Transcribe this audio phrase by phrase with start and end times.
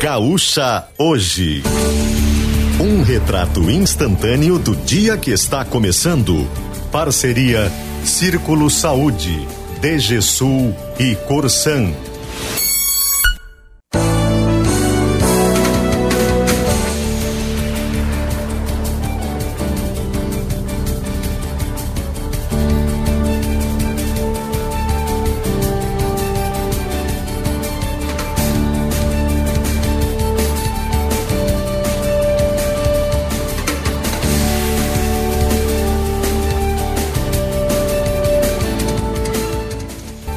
[0.00, 1.62] Gaúcha Hoje.
[2.80, 6.48] Um retrato instantâneo do dia que está começando.
[6.90, 7.70] Parceria
[8.02, 9.46] Círculo Saúde,
[9.80, 11.92] DGSul e Corsan.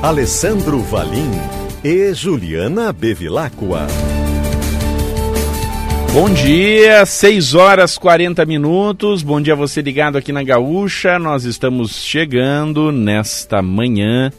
[0.07, 1.29] Alessandro Valim
[1.83, 3.87] e Juliana Bevilacqua.
[6.13, 9.21] Bom dia, 6 horas 40 minutos.
[9.21, 11.19] Bom dia você ligado aqui na Gaúcha.
[11.19, 14.31] Nós estamos chegando nesta manhã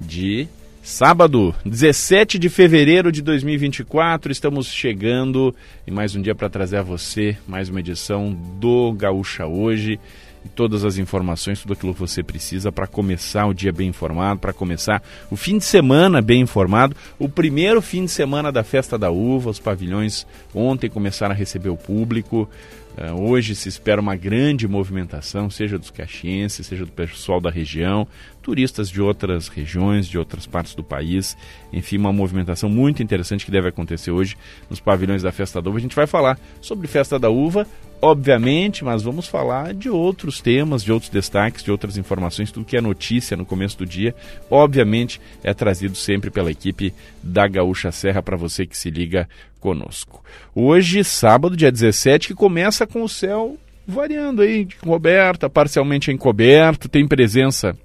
[0.00, 0.48] de
[0.82, 4.32] sábado, 17 de fevereiro de 2024.
[4.32, 5.54] Estamos chegando
[5.86, 10.00] em mais um dia para trazer a você mais uma edição do Gaúcha hoje
[10.44, 14.40] e todas as informações, tudo aquilo que você precisa para começar o dia bem informado,
[14.40, 16.96] para começar o fim de semana bem informado.
[17.18, 21.70] O primeiro fim de semana da Festa da Uva, os pavilhões ontem começaram a receber
[21.70, 22.48] o público.
[22.96, 28.06] Uh, hoje se espera uma grande movimentação, seja dos caxienses, seja do pessoal da região,
[28.42, 31.36] turistas de outras regiões, de outras partes do país.
[31.72, 34.36] Enfim, uma movimentação muito interessante que deve acontecer hoje
[34.68, 35.78] nos pavilhões da Festa da Uva.
[35.78, 37.66] A gente vai falar sobre Festa da Uva,
[38.00, 42.76] obviamente, mas vamos falar de outros temas, de outros destaques, de outras informações, tudo que
[42.76, 44.14] é notícia no começo do dia,
[44.50, 49.28] obviamente é trazido sempre pela equipe da Gaúcha Serra para você que se liga
[49.60, 50.24] conosco.
[50.54, 57.06] Hoje, sábado, dia 17, que começa com o céu variando aí, coberta, parcialmente encoberto, tem
[57.06, 57.76] presença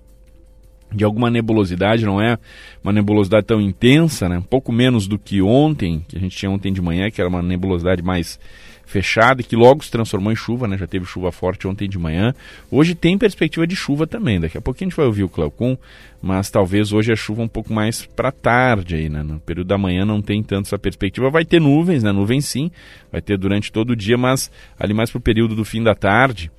[0.91, 2.37] de alguma nebulosidade, não é
[2.83, 4.37] uma nebulosidade tão intensa, né?
[4.37, 7.29] um pouco menos do que ontem, que a gente tinha ontem de manhã, que era
[7.29, 8.39] uma nebulosidade mais
[8.87, 10.77] fechada e que logo se transformou em chuva, né?
[10.77, 12.33] Já teve chuva forte ontem de manhã.
[12.71, 14.39] Hoje tem perspectiva de chuva também.
[14.39, 15.77] Daqui a pouquinho a gente vai ouvir o Cleocum,
[16.21, 19.21] mas talvez hoje a chuva um pouco mais para tarde aí, né?
[19.21, 21.29] No período da manhã não tem tanto essa perspectiva.
[21.29, 22.13] Vai ter nuvens, né?
[22.13, 22.71] Nuvens sim,
[23.11, 25.93] vai ter durante todo o dia, mas ali mais para o período do fim da
[25.93, 26.49] tarde,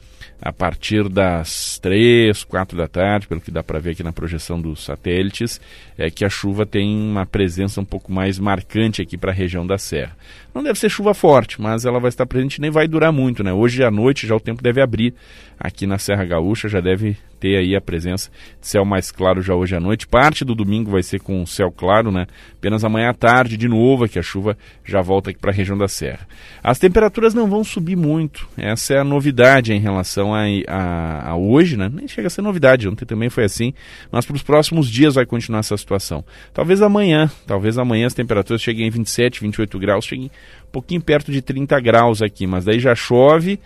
[0.41, 4.61] a partir das três, quatro da tarde, pelo que dá para ver aqui na projeção
[4.61, 5.61] dos satélites,
[5.99, 9.67] é que a chuva tem uma presença um pouco mais marcante aqui para a região
[9.67, 10.17] da Serra.
[10.55, 13.43] Não deve ser chuva forte, mas ela vai estar presente e nem vai durar muito,
[13.43, 13.53] né?
[13.53, 15.13] Hoje à noite já o tempo deve abrir
[15.59, 19.55] aqui na Serra Gaúcha, já deve ter aí a presença de céu mais claro já
[19.55, 20.07] hoje à noite.
[20.07, 22.27] Parte do domingo vai ser com céu claro, né?
[22.55, 25.79] Apenas amanhã à tarde, de novo, que a chuva já volta aqui para a região
[25.79, 26.27] da Serra.
[26.63, 28.49] As temperaturas não vão subir muito.
[28.57, 31.89] Essa é a novidade em relação a, a, a hoje, né?
[31.93, 33.73] Nem chega a ser novidade, ontem também foi assim.
[34.11, 35.88] Mas para os próximos dias vai continuar essa situação.
[36.53, 41.33] Talvez amanhã, talvez amanhã as temperaturas cheguem em 27, 28 graus, cheguem um pouquinho perto
[41.33, 43.59] de 30 graus aqui, mas daí já chove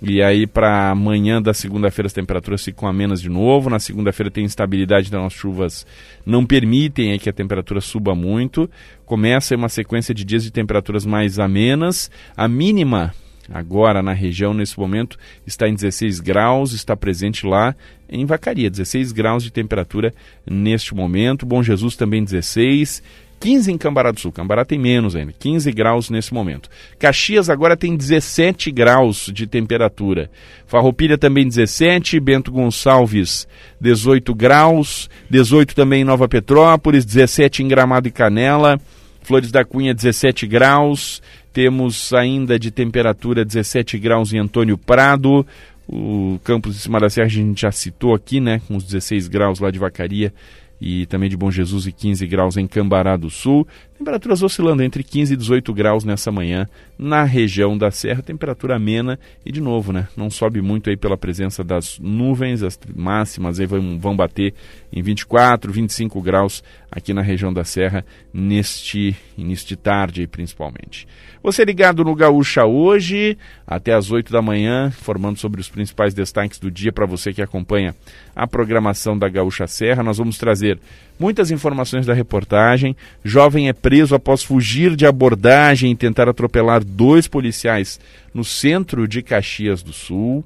[0.00, 3.68] e aí, para amanhã da segunda-feira, as temperaturas ficam amenas de novo.
[3.68, 5.84] Na segunda-feira tem instabilidade, então as chuvas
[6.24, 8.70] não permitem que a temperatura suba muito.
[9.04, 12.10] Começa uma sequência de dias de temperaturas mais amenas.
[12.36, 13.12] A mínima,
[13.52, 17.74] agora na região, nesse momento, está em 16 graus, está presente lá
[18.08, 20.12] em Vacaria, 16 graus de temperatura
[20.48, 21.46] neste momento.
[21.46, 23.02] Bom Jesus também 16.
[23.40, 24.32] 15 em Cambará do Sul.
[24.32, 26.68] Cambará tem menos ainda, 15 graus nesse momento.
[26.98, 30.30] Caxias agora tem 17 graus de temperatura.
[30.66, 33.46] Farroupilha também 17, Bento Gonçalves
[33.80, 38.80] 18 graus, 18 também em Nova Petrópolis, 17 em Gramado e Canela,
[39.22, 41.22] Flores da Cunha 17 graus,
[41.58, 45.44] temos ainda de temperatura 17 graus em Antônio Prado,
[45.88, 49.26] o campus de cima da serra a gente já citou aqui, né, com os 16
[49.26, 50.32] graus lá de Vacaria
[50.80, 53.66] e também de Bom Jesus e 15 graus em Cambará do Sul.
[53.98, 59.18] Temperaturas oscilando entre 15 e 18 graus nessa manhã na região da Serra, temperatura amena
[59.44, 60.06] e de novo, né?
[60.16, 64.54] Não sobe muito aí pela presença das nuvens, as máximas aí vão, vão bater
[64.92, 71.08] em 24, 25 graus aqui na região da Serra neste início de tarde principalmente.
[71.42, 73.36] Você ligado no Gaúcha hoje,
[73.66, 77.42] até às 8 da manhã, informando sobre os principais destaques do dia para você que
[77.42, 77.96] acompanha
[78.34, 80.04] a programação da Gaúcha Serra.
[80.04, 80.78] Nós vamos trazer
[81.18, 82.96] muitas informações da reportagem.
[83.24, 87.98] Jovem é preso após fugir de abordagem e tentar atropelar dois policiais
[88.32, 90.44] no centro de Caxias do Sul.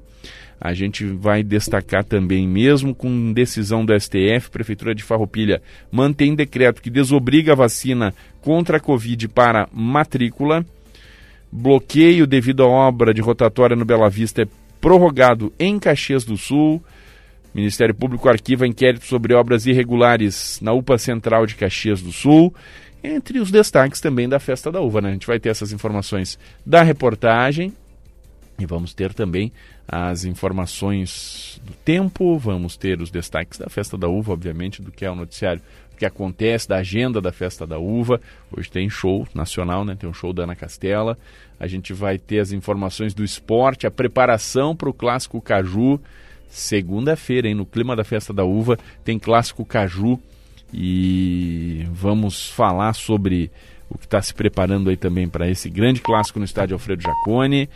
[0.59, 5.61] A gente vai destacar também, mesmo com decisão do STF, Prefeitura de Farroupilha
[5.91, 10.65] mantém decreto que desobriga a vacina contra a Covid para matrícula.
[11.51, 14.47] Bloqueio devido à obra de rotatória no Bela Vista é
[14.79, 16.81] prorrogado em Caxias do Sul.
[17.53, 22.53] Ministério Público arquiva inquérito sobre obras irregulares na UPA Central de Caxias do Sul.
[23.03, 25.01] entre os destaques também da Festa da Uva.
[25.01, 25.09] Né?
[25.09, 27.73] A gente vai ter essas informações da reportagem
[28.57, 29.51] e vamos ter também
[29.87, 35.03] as informações do tempo, vamos ter os destaques da Festa da Uva, obviamente, do que
[35.03, 35.61] é o noticiário,
[35.97, 38.19] que acontece, da agenda da Festa da Uva.
[38.55, 39.95] Hoje tem show nacional, né?
[39.95, 41.17] tem um show da Ana Castela.
[41.59, 45.99] A gente vai ter as informações do esporte, a preparação para o Clássico Caju.
[46.53, 50.19] Segunda-feira, no clima da Festa da Uva, tem Clássico Caju
[50.71, 53.49] e vamos falar sobre
[53.89, 57.67] o que está se preparando aí também para esse grande clássico no estádio Alfredo Jacone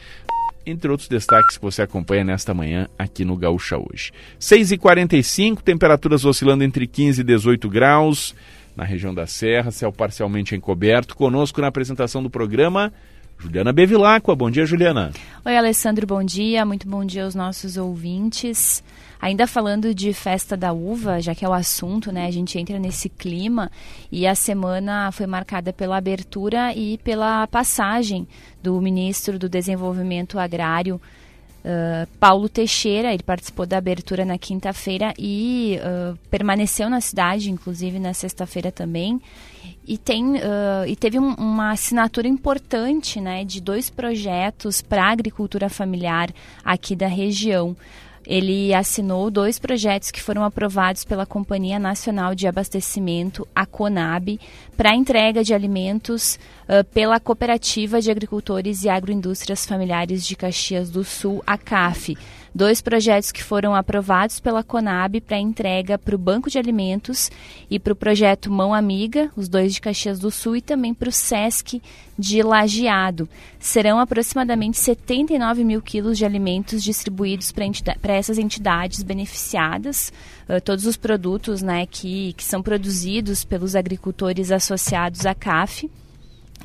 [0.64, 4.12] entre outros destaques que você acompanha nesta manhã aqui no Gaúcha hoje.
[4.40, 8.36] 6h45, temperaturas oscilando entre 15 e 18 graus
[8.76, 11.16] na região da Serra, céu parcialmente encoberto.
[11.16, 12.94] Conosco na apresentação do programa,
[13.40, 14.36] Juliana Bevilacqua.
[14.36, 15.12] Bom dia, Juliana.
[15.46, 16.66] Oi, Alessandro, bom dia.
[16.66, 18.84] Muito bom dia aos nossos ouvintes.
[19.22, 22.28] Ainda falando de festa da uva, já que é o assunto, né?
[22.28, 23.72] A gente entra nesse clima
[24.12, 28.28] e a semana foi marcada pela abertura e pela passagem
[28.62, 31.02] do ministro do Desenvolvimento Agrário,
[31.68, 38.00] Uh, Paulo Teixeira, ele participou da abertura na quinta-feira e uh, permaneceu na cidade, inclusive
[38.00, 39.22] na sexta-feira também.
[39.86, 45.12] E, tem, uh, e teve um, uma assinatura importante né, de dois projetos para a
[45.12, 46.34] agricultura familiar
[46.64, 47.76] aqui da região
[48.28, 54.38] ele assinou dois projetos que foram aprovados pela Companhia Nacional de Abastecimento, a CONAB,
[54.76, 56.38] para entrega de alimentos
[56.68, 62.18] uh, pela Cooperativa de Agricultores e Agroindústrias Familiares de Caxias do Sul, a CAF.
[62.58, 67.30] Dois projetos que foram aprovados pela Conab para entrega para o Banco de Alimentos
[67.70, 71.08] e para o projeto Mão Amiga, os dois de Caxias do Sul, e também para
[71.08, 71.80] o SESC
[72.18, 73.30] de Lajeado.
[73.60, 80.12] Serão aproximadamente 79 mil quilos de alimentos distribuídos para essas entidades beneficiadas.
[80.50, 85.88] Uh, todos os produtos né, que, que são produzidos pelos agricultores associados à CAF.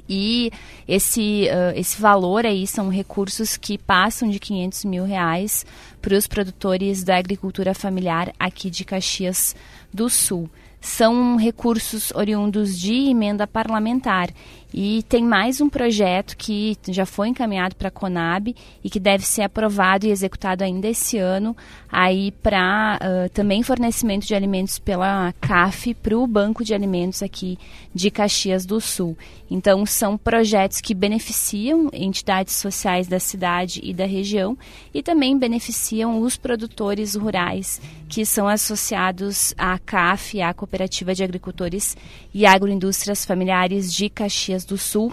[0.08, 0.50] E
[0.86, 5.64] esse, uh, esse valor aí são recursos que passam de 500 mil reais
[6.00, 9.54] para os produtores da agricultura familiar aqui de Caxias
[9.92, 10.50] do Sul.
[10.80, 14.30] São recursos oriundos de emenda parlamentar
[14.74, 19.26] e tem mais um projeto que já foi encaminhado para a Conab e que deve
[19.26, 21.54] ser aprovado e executado ainda esse ano,
[21.90, 27.58] aí para uh, também fornecimento de alimentos pela CAF para o Banco de Alimentos aqui
[27.94, 29.16] de Caxias do Sul.
[29.50, 34.56] Então são projetos que beneficiam entidades sociais da cidade e da região
[34.94, 37.78] e também beneficiam os produtores rurais
[38.08, 41.96] que são associados à CAF, à Cooperativa de Agricultores
[42.32, 45.12] e Agroindústrias Familiares de Caxias do Sul.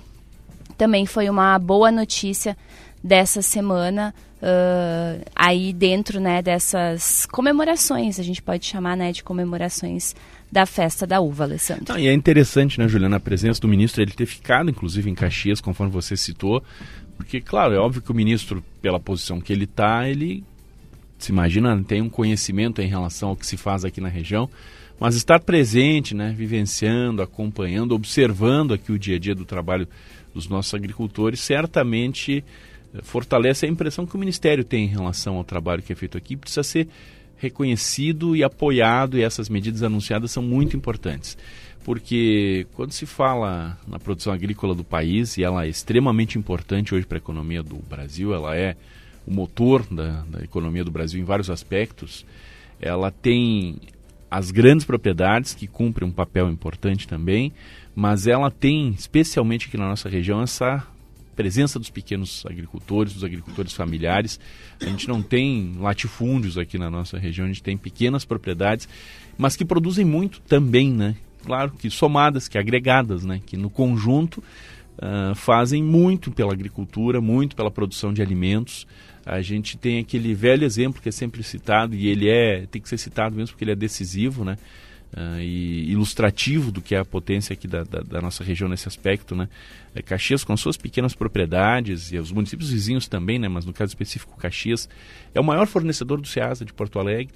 [0.77, 2.57] Também foi uma boa notícia
[3.03, 10.15] dessa semana, uh, aí dentro né, dessas comemorações, a gente pode chamar né, de comemorações
[10.51, 11.97] da festa da uva, Alessandro.
[11.97, 15.61] e é interessante, né, Juliana, a presença do ministro, ele ter ficado, inclusive, em Caxias,
[15.61, 16.63] conforme você citou,
[17.15, 20.43] porque, claro, é óbvio que o ministro, pela posição que ele está, ele
[21.19, 24.49] se imagina, tem um conhecimento em relação ao que se faz aqui na região,
[24.99, 29.87] mas estar presente, né, vivenciando, acompanhando, observando aqui o dia a dia do trabalho
[30.33, 32.43] dos nossos agricultores, certamente
[32.93, 36.17] eh, fortalece a impressão que o Ministério tem em relação ao trabalho que é feito
[36.17, 36.35] aqui.
[36.35, 36.87] Precisa ser
[37.37, 41.37] reconhecido e apoiado, e essas medidas anunciadas são muito importantes.
[41.85, 47.05] Porque quando se fala na produção agrícola do país, e ela é extremamente importante hoje
[47.05, 48.75] para a economia do Brasil, ela é
[49.25, 52.25] o motor da, da economia do Brasil em vários aspectos,
[52.81, 53.77] ela tem
[54.29, 57.51] as grandes propriedades, que cumprem um papel importante também,
[57.95, 60.85] mas ela tem, especialmente aqui na nossa região, essa
[61.35, 64.37] presença dos pequenos agricultores, dos agricultores familiares.
[64.81, 68.89] A gente não tem latifúndios aqui na nossa região, a gente tem pequenas propriedades,
[69.37, 71.15] mas que produzem muito também, né?
[71.45, 73.39] Claro que somadas, que agregadas, né?
[73.45, 74.43] Que no conjunto
[74.97, 78.85] uh, fazem muito pela agricultura, muito pela produção de alimentos.
[79.29, 82.89] A gente tem aquele velho exemplo que é sempre citado e ele é tem que
[82.89, 84.57] ser citado mesmo porque ele é decisivo, né?
[85.11, 88.87] Uh, e ilustrativo do que é a potência aqui da, da, da nossa região nesse
[88.87, 89.47] aspecto, né?
[89.93, 93.47] É Caxias com suas pequenas propriedades e os municípios vizinhos também, né?
[93.47, 94.89] Mas no caso específico Caxias
[95.33, 97.33] é o maior fornecedor do Ceasa de Porto Alegre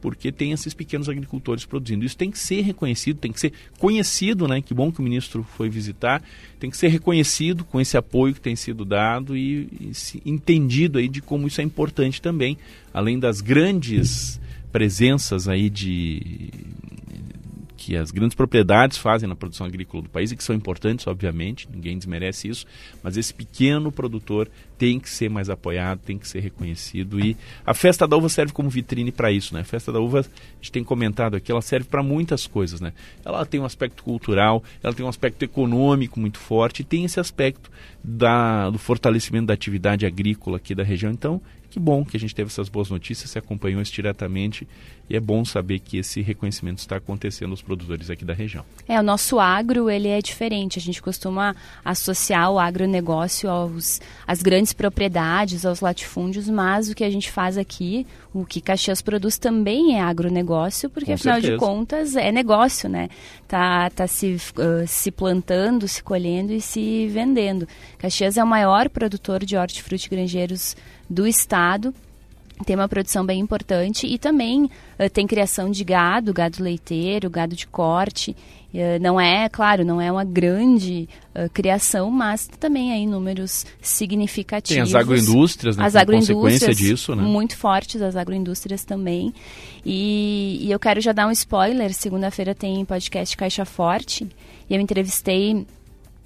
[0.00, 2.04] porque tem esses pequenos agricultores produzindo.
[2.04, 4.60] Isso tem que ser reconhecido, tem que ser conhecido, né?
[4.60, 6.22] Que bom que o ministro foi visitar.
[6.60, 9.92] Tem que ser reconhecido com esse apoio que tem sido dado e, e
[10.24, 12.56] entendido aí de como isso é importante também,
[12.92, 16.50] além das grandes presenças aí de
[17.86, 21.68] que as grandes propriedades fazem na produção agrícola do país e que são importantes, obviamente,
[21.72, 22.66] ninguém desmerece isso,
[23.00, 24.48] mas esse pequeno produtor
[24.78, 28.52] tem que ser mais apoiado, tem que ser reconhecido e a festa da uva serve
[28.52, 29.60] como vitrine para isso, né?
[29.60, 30.22] A festa da uva, a
[30.56, 32.92] gente tem comentado aqui, ela serve para muitas coisas, né?
[33.24, 37.18] Ela tem um aspecto cultural, ela tem um aspecto econômico muito forte e tem esse
[37.18, 37.70] aspecto
[38.02, 41.10] da, do fortalecimento da atividade agrícola aqui da região.
[41.10, 41.40] Então,
[41.76, 44.66] que bom que a gente teve essas boas notícias, se acompanhou isso diretamente
[45.10, 48.64] e é bom saber que esse reconhecimento está acontecendo aos produtores aqui da região.
[48.88, 50.78] É, o nosso agro, ele é diferente.
[50.78, 51.54] A gente costuma
[51.84, 57.56] associar o agronegócio aos, às grandes propriedades, aos latifúndios, mas o que a gente faz
[57.58, 61.52] aqui, o que Caxias produz também é agronegócio, porque Com afinal certeza.
[61.54, 63.08] de contas é negócio, né?
[63.48, 67.66] Tá, tá se, uh, se plantando, se colhendo e se vendendo.
[67.98, 70.76] Caxias é o maior produtor de hortifruti grangeiros
[71.08, 71.94] do estado
[72.64, 77.54] tem uma produção bem importante e também uh, tem criação de gado, gado leiteiro, gado
[77.54, 78.34] de corte.
[78.76, 84.74] Uh, não é, claro, não é uma grande uh, criação, mas também aí números significativos.
[84.74, 85.84] Tem as agroindústrias, né?
[85.86, 87.22] As agroindústrias consequência disso, né?
[87.22, 89.32] muito fortes, as agroindústrias também.
[89.82, 91.94] E, e eu quero já dar um spoiler.
[91.94, 94.28] Segunda-feira tem podcast Caixa Forte
[94.68, 95.66] e eu entrevistei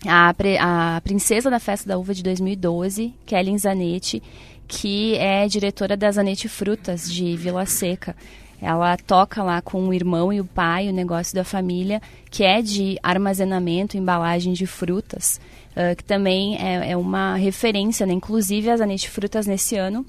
[0.04, 4.20] a, a princesa da festa da uva de 2012, Kellen Zanetti,
[4.66, 8.16] que é diretora da Zanetti Frutas de Vila Seca.
[8.60, 12.00] Ela toca lá com o irmão e o pai o negócio da família,
[12.30, 15.40] que é de armazenamento, embalagem de frutas,
[15.74, 18.12] ah, que também é, é uma referência, né?
[18.12, 20.04] Inclusive a Zanetti Frutas nesse ano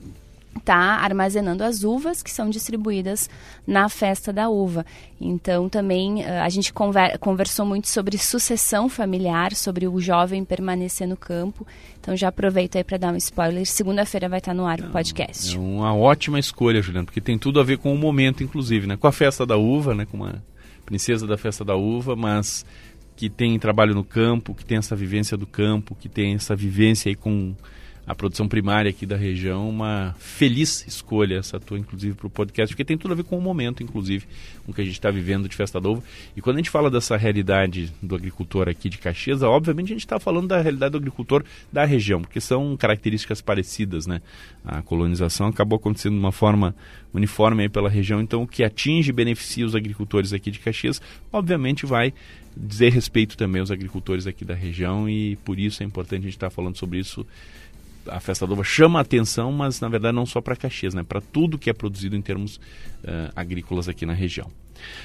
[0.57, 3.29] está armazenando as uvas que são distribuídas
[3.65, 4.85] na festa da uva.
[5.19, 11.07] Então também eh, a gente conver- conversou muito sobre sucessão familiar, sobre o jovem permanecer
[11.07, 11.65] no campo.
[11.99, 13.65] Então já aproveito aí para dar um spoiler.
[13.65, 15.55] Segunda-feira vai estar no ar o podcast.
[15.55, 18.97] É uma ótima escolha, Juliano, porque tem tudo a ver com o momento, inclusive, né?
[18.97, 20.05] Com a festa da uva, né?
[20.05, 20.43] Com uma
[20.85, 22.65] princesa da festa da uva, mas
[23.15, 27.09] que tem trabalho no campo, que tem essa vivência do campo, que tem essa vivência
[27.09, 27.55] aí com
[28.05, 32.73] a produção primária aqui da região, uma feliz escolha essa tua, inclusive, para o podcast,
[32.73, 34.25] porque tem tudo a ver com o momento, inclusive,
[34.65, 36.03] com o que a gente está vivendo de Festa Uva.
[36.35, 40.05] E quando a gente fala dessa realidade do agricultor aqui de Caxias, obviamente a gente
[40.05, 44.21] está falando da realidade do agricultor da região, porque são características parecidas, né?
[44.65, 46.75] A colonização acabou acontecendo de uma forma
[47.13, 51.01] uniforme aí pela região, então o que atinge e beneficia os agricultores aqui de Caxias,
[51.31, 52.13] obviamente vai
[52.55, 56.33] dizer respeito também aos agricultores aqui da região e por isso é importante a gente
[56.33, 57.25] estar falando sobre isso
[58.07, 61.03] a festa da uva chama a atenção, mas na verdade não só para Caxias, né?
[61.03, 62.59] Para tudo que é produzido em termos
[63.03, 64.49] eh, agrícolas aqui na região.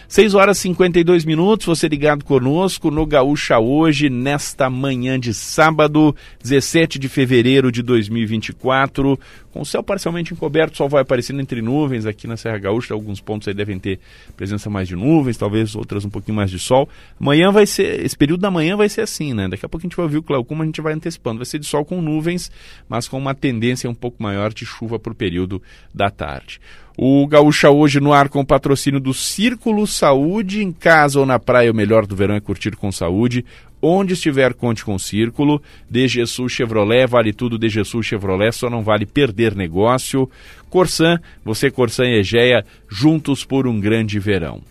[0.09, 6.14] 6 horas e 52 minutos, você ligado conosco no Gaúcha hoje, nesta manhã de sábado,
[6.42, 9.18] 17 de fevereiro de 2024,
[9.52, 13.21] com o céu parcialmente encoberto, sol vai aparecendo entre nuvens aqui na Serra Gaúcha, alguns
[13.21, 13.99] pontos aí devem ter
[14.37, 16.88] presença mais de nuvens, talvez outras um pouquinho mais de sol.
[17.21, 19.49] Amanhã vai ser, esse período da manhã vai ser assim, né?
[19.49, 21.47] Daqui a pouco a gente vai ouvir o Cléo, como a gente vai antecipando, vai
[21.47, 22.50] ser de sol com nuvens,
[22.88, 25.62] mas com uma tendência um pouco maior de chuva para o período
[25.95, 26.61] da tarde.
[26.98, 31.38] O Gaúcha hoje no ar com o patrocínio do Círculo Saúde, em casa ou na
[31.38, 33.44] praia, o melhor do verão é curtir com saúde.
[33.82, 35.60] Onde estiver, conte com o Círculo.
[35.90, 40.30] DG Sul Chevrolet, vale tudo DG Sul Chevrolet, só não vale perder negócio.
[40.70, 44.62] Corsan, você Corsan e Egeia, juntos por um grande verão.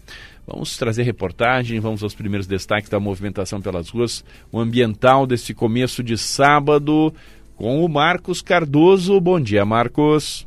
[0.48, 6.03] Vamos trazer reportagem, vamos aos primeiros destaques da movimentação pelas ruas, o ambiental desse começo
[6.03, 7.13] de sábado,
[7.55, 9.22] com o Marcos Cardoso.
[9.22, 10.45] Bom dia, Marcos.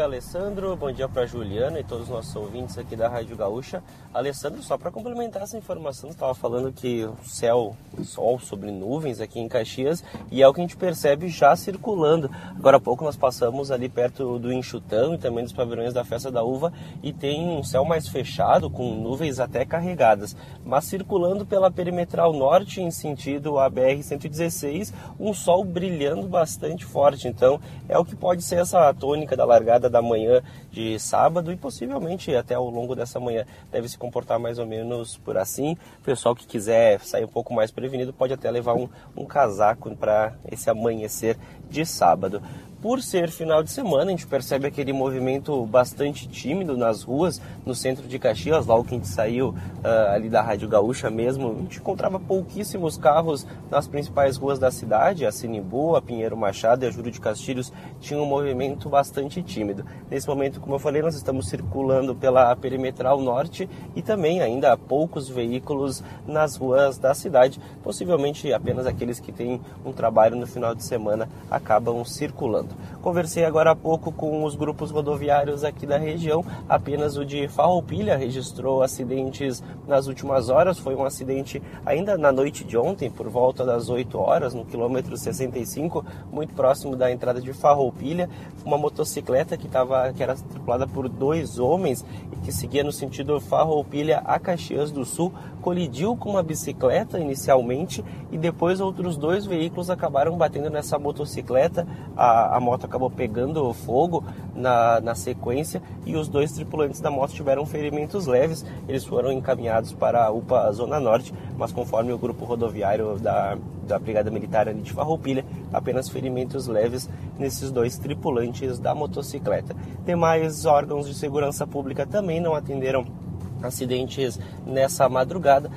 [0.00, 3.82] Alessandro, bom dia para Juliana e todos os nossos ouvintes aqui da Rádio Gaúcha.
[4.14, 9.40] Alessandro, só para complementar essa informação, estava falando que o céu, sol sobre nuvens aqui
[9.40, 12.30] em Caxias e é o que a gente percebe já circulando.
[12.54, 16.30] Agora há pouco nós passamos ali perto do Enxutão e também dos pavilhões da Festa
[16.30, 16.70] da Uva
[17.02, 22.82] e tem um céu mais fechado, com nuvens até carregadas, mas circulando pela perimetral norte
[22.82, 27.28] em sentido a BR-116, um sol brilhando bastante forte.
[27.28, 31.56] Então é o que pode ser essa tônica da largada da manhã de sábado e
[31.56, 35.76] possivelmente até ao longo dessa manhã deve se comportar mais ou menos por assim.
[36.00, 39.94] O pessoal que quiser sair um pouco mais prevenido pode até levar um, um casaco
[39.94, 41.38] para esse amanhecer
[41.70, 42.42] de sábado.
[42.82, 47.76] Por ser final de semana, a gente percebe aquele movimento bastante tímido nas ruas, no
[47.76, 51.60] centro de Caxias, logo que a gente saiu uh, ali da Rádio Gaúcha mesmo, a
[51.60, 56.88] gente encontrava pouquíssimos carros nas principais ruas da cidade, a Sinimbu, a Pinheiro Machado e
[56.88, 59.86] a Júlio de Castilhos tinham um movimento bastante tímido.
[60.10, 64.76] Nesse momento, como eu falei, nós estamos circulando pela perimetral norte e também ainda há
[64.76, 70.74] poucos veículos nas ruas da cidade, possivelmente apenas aqueles que têm um trabalho no final
[70.74, 72.71] de semana acabam circulando.
[73.00, 78.16] Conversei agora há pouco com os grupos rodoviários aqui da região, apenas o de Farroupilha
[78.16, 83.64] registrou acidentes nas últimas horas, foi um acidente ainda na noite de ontem, por volta
[83.64, 88.28] das 8 horas, no quilômetro 65, muito próximo da entrada de Farroupilha,
[88.64, 93.40] uma motocicleta que, tava, que era tripulada por dois homens e que seguia no sentido
[93.40, 99.88] Farroupilha a Caxias do Sul, colidiu com uma bicicleta inicialmente e depois outros dois veículos
[99.88, 101.86] acabaram batendo nessa motocicleta.
[102.16, 107.32] A, a moto acabou pegando fogo na, na sequência e os dois tripulantes da moto
[107.32, 108.66] tiveram ferimentos leves.
[108.88, 113.98] Eles foram encaminhados para a UPA Zona Norte, mas conforme o grupo rodoviário da, da
[113.98, 119.76] Brigada Militar ali de Farroupilha, apenas ferimentos leves nesses dois tripulantes da motocicleta.
[120.04, 123.21] Demais órgãos de segurança pública também não atenderam
[123.62, 125.70] acidentes nessa madrugada.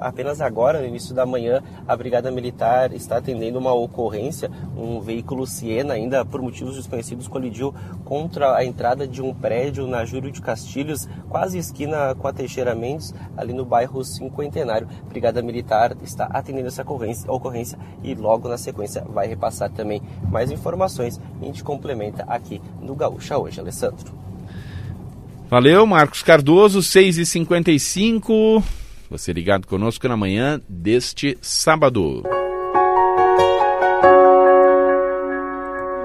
[0.00, 4.50] Apenas agora, no início da manhã, a Brigada Militar está atendendo uma ocorrência.
[4.76, 10.04] Um veículo Siena, ainda por motivos desconhecidos, colidiu contra a entrada de um prédio na
[10.04, 14.88] Júlio de Castilhos, quase esquina com a Teixeira Mendes, ali no bairro Cinquentenário.
[15.06, 20.02] A Brigada Militar está atendendo essa ocorrência, ocorrência e logo na sequência vai repassar também
[20.28, 21.20] mais informações.
[21.40, 24.29] E a gente complementa aqui no Gaúcha hoje, Alessandro.
[25.50, 28.62] Valeu, Marcos Cardoso, 6h55.
[29.10, 32.22] Você ligado conosco na manhã deste sábado.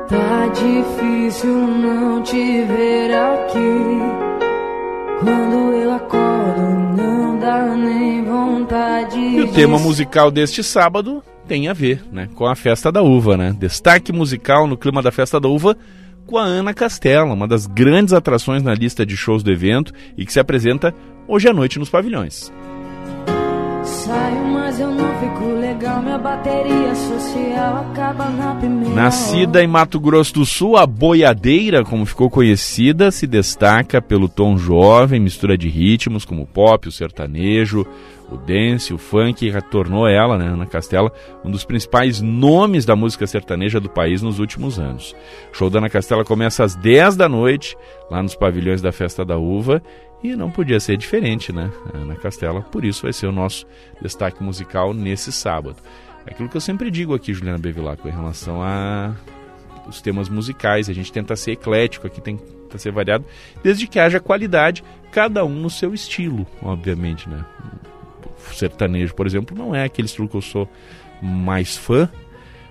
[0.09, 3.59] Tá difícil não te ver aqui.
[5.19, 6.61] Quando eu acordo,
[6.97, 9.19] não dá nem vontade.
[9.19, 13.37] E o tema musical deste sábado tem a ver né, com a festa da uva,
[13.37, 13.55] né?
[13.55, 15.77] Destaque musical no clima da festa da uva
[16.25, 20.25] com a Ana Castela, uma das grandes atrações na lista de shows do evento e
[20.25, 20.93] que se apresenta
[21.27, 22.51] hoje à noite nos pavilhões.
[23.83, 28.95] Saio, mas eu não fico legal, minha bateria social acaba na primeira.
[28.95, 34.57] Nascida em Mato Grosso do Sul, a boiadeira, como ficou conhecida, se destaca pelo tom
[34.57, 37.85] jovem, mistura de ritmos como o pop, o sertanejo,
[38.29, 41.11] o dance, o funk, tornou ela, né, Ana Castela,
[41.43, 45.15] um dos principais nomes da música sertaneja do país nos últimos anos.
[45.51, 47.77] O show da Ana Castela começa às 10 da noite,
[48.09, 49.81] lá nos pavilhões da Festa da Uva,
[50.23, 53.65] e não podia ser diferente, né, Ana Castela, por isso vai ser o nosso
[54.01, 55.77] destaque musical nesse sábado.
[56.25, 59.13] Aquilo que eu sempre digo aqui, Juliana Bevilacqua, em relação a
[59.87, 62.43] os temas musicais, a gente tenta ser eclético, aqui tenta
[62.77, 63.23] ser variado,
[63.63, 67.45] desde que haja qualidade, cada um no seu estilo, obviamente, né?
[68.53, 70.69] Sertanejo, por exemplo, não é aquele estilo que eu sou
[71.21, 72.09] mais fã,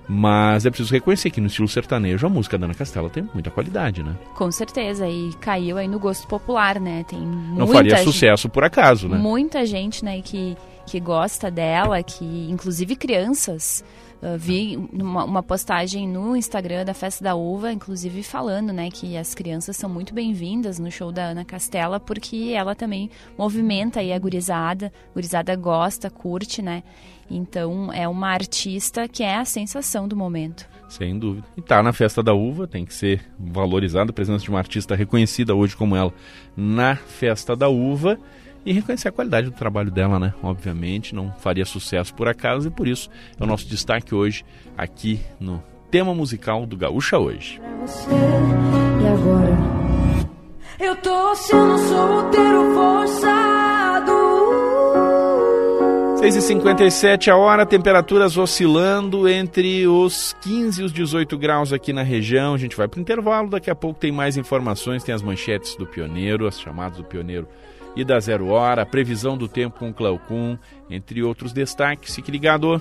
[0.08, 3.50] mas é preciso reconhecer que no estilo sertanejo a música da Ana Castela tem muita
[3.50, 4.14] qualidade, né?
[4.34, 7.04] Com certeza, e caiu aí no gosto popular, né?
[7.08, 9.16] Tem Não faria sucesso por acaso, né?
[9.16, 10.56] Muita gente, né, que,
[10.86, 13.82] que gosta dela, que inclusive crianças
[14.22, 19.16] Uh, vi uma, uma, postagem no Instagram da Festa da Uva, inclusive falando, né, que
[19.16, 24.12] as crianças são muito bem-vindas no show da Ana Castela, porque ela também movimenta aí
[24.12, 26.82] a gurizada, a gurizada gosta, curte, né?
[27.30, 30.66] Então é uma artista que é a sensação do momento.
[30.88, 31.46] Sem dúvida.
[31.56, 34.94] E tá na Festa da Uva, tem que ser valorizada a presença de uma artista
[34.94, 36.12] reconhecida hoje como ela
[36.56, 38.18] na Festa da Uva
[38.64, 40.34] e reconhecer a qualidade do trabalho dela, né?
[40.42, 44.44] Obviamente, não faria sucesso por acaso e por isso é o nosso destaque hoje
[44.76, 47.60] aqui no tema musical do Gaúcha hoje.
[47.82, 49.74] Você, e agora?
[50.80, 53.54] Eu tô sendo solteiro forçado.
[56.24, 62.54] 6h57 a hora, temperaturas oscilando entre os 15 e os 18 graus aqui na região.
[62.54, 65.76] A gente vai para o intervalo, daqui a pouco tem mais informações, tem as manchetes
[65.76, 67.46] do Pioneiro, as chamadas do Pioneiro
[67.96, 70.58] e da Zero Hora, a previsão do tempo com Cleocum,
[70.90, 72.14] entre outros destaques.
[72.14, 72.80] Fique ligado.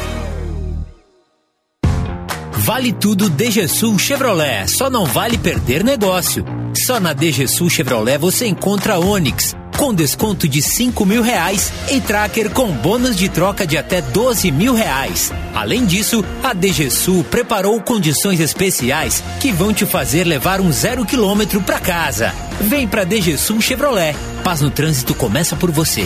[2.63, 6.45] Vale tudo DG Sul Chevrolet, só não vale perder negócio.
[6.85, 11.99] Só na DG Sul Chevrolet você encontra Onix, com desconto de 5 mil reais e
[11.99, 15.33] Tracker com bônus de troca de até 12 mil reais.
[15.55, 21.03] Além disso, a DG Sul preparou condições especiais que vão te fazer levar um zero
[21.03, 22.31] quilômetro para casa.
[22.61, 24.15] Vem pra DG Sul Chevrolet.
[24.43, 26.05] Paz no trânsito começa por você.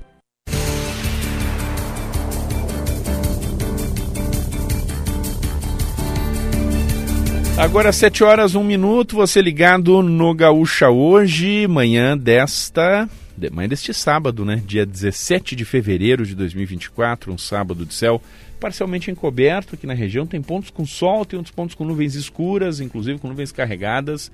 [7.61, 13.07] Agora, 7 horas, 1 minuto, você ligado no Gaúcha hoje, manhã desta.
[13.51, 14.63] Manhã deste sábado, né?
[14.65, 18.19] Dia 17 de fevereiro de 2024, um sábado de céu
[18.59, 20.25] parcialmente encoberto aqui na região.
[20.25, 24.31] Tem pontos com sol, tem outros pontos com nuvens escuras, inclusive com nuvens carregadas.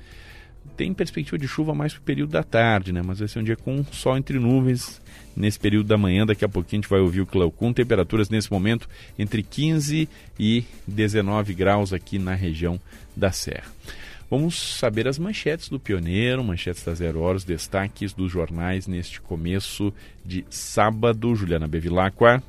[0.77, 3.01] Tem perspectiva de chuva mais para o período da tarde, né?
[3.05, 5.01] Mas vai ser um dia com sol entre nuvens
[5.37, 6.25] nesse período da manhã.
[6.25, 7.71] Daqui a pouquinho a gente vai ouvir o Cleocum.
[7.71, 12.79] Temperaturas nesse momento entre 15 e 19 graus aqui na região
[13.15, 13.71] da Serra.
[14.29, 19.21] Vamos saber as manchetes do Pioneiro, manchetes da Zero Hora, os destaques dos jornais neste
[19.21, 19.93] começo
[20.25, 21.33] de sábado.
[21.33, 22.43] Juliana Bevilacqua.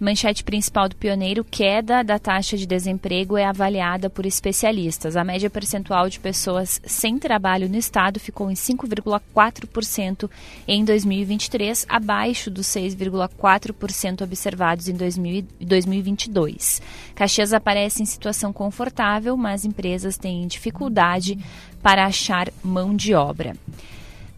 [0.00, 5.14] Manchete principal do pioneiro: queda da taxa de desemprego é avaliada por especialistas.
[5.14, 10.30] A média percentual de pessoas sem trabalho no estado ficou em 5,4%
[10.66, 16.80] em 2023, abaixo dos 6,4% observados em 2022.
[17.14, 21.38] Caxias aparece em situação confortável, mas empresas têm dificuldade
[21.82, 23.54] para achar mão de obra.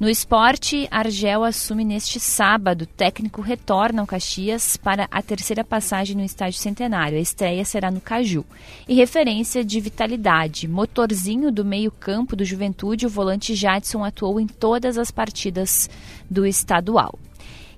[0.03, 2.83] No esporte, Argel assume neste sábado.
[2.83, 7.17] O técnico retorna ao Caxias para a terceira passagem no Estádio Centenário.
[7.17, 8.45] A estreia será no Caju.
[8.89, 10.67] E referência de vitalidade.
[10.67, 15.89] Motorzinho do meio-campo do Juventude, o volante Jadson atuou em todas as partidas
[16.29, 17.17] do estadual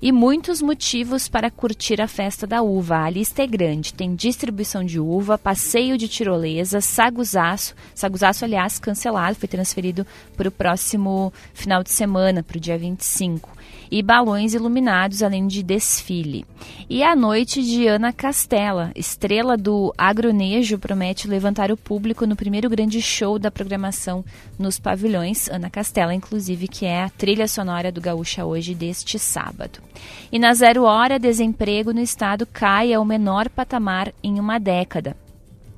[0.05, 2.99] e muitos motivos para curtir a festa da uva.
[2.99, 3.95] A lista é grande.
[3.95, 7.75] Tem distribuição de uva, passeio de tirolesa, saguzaço.
[7.95, 13.49] Saguzaço, aliás, cancelado, foi transferido para o próximo final de semana, para o dia 25
[13.91, 16.45] e balões iluminados, além de desfile.
[16.89, 22.69] E a noite de Ana Castela, estrela do agronejo, promete levantar o público no primeiro
[22.69, 24.25] grande show da programação
[24.59, 25.49] nos pavilhões.
[25.49, 29.81] Ana Castela, inclusive, que é a trilha sonora do Gaúcha hoje deste sábado.
[30.31, 35.17] E na zero hora, desemprego no estado cai ao menor patamar em uma década.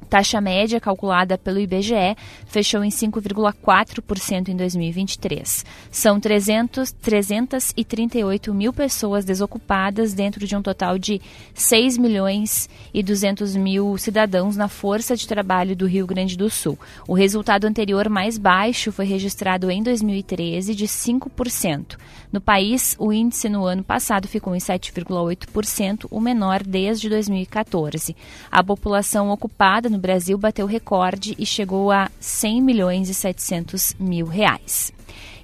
[0.08, 2.16] Taxa média calculada pelo IBGE
[2.46, 5.64] fechou em 5,4% em 2023.
[5.90, 11.20] São 300, 338 mil pessoas desocupadas dentro de um total de
[11.54, 16.78] 6 milhões e 200 mil cidadãos na força de trabalho do Rio Grande do Sul.
[17.06, 21.96] O resultado anterior mais baixo foi registrado em 2013 de 5%.
[22.32, 28.16] No país, o índice no ano passado ficou em 7,8%, o menor desde 2014.
[28.50, 34.26] A população ocupada no Brasil bateu recorde e chegou a 100 milhões e 700 mil
[34.26, 34.92] reais.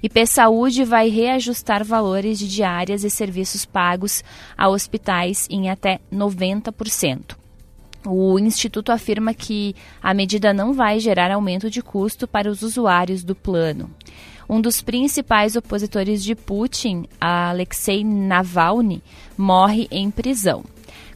[0.01, 4.23] IP Saúde vai reajustar valores de diárias e serviços pagos
[4.57, 7.37] a hospitais em até 90%.
[8.05, 13.23] O Instituto afirma que a medida não vai gerar aumento de custo para os usuários
[13.23, 13.89] do plano.
[14.49, 19.01] Um dos principais opositores de Putin, Alexei Navalny,
[19.37, 20.65] morre em prisão.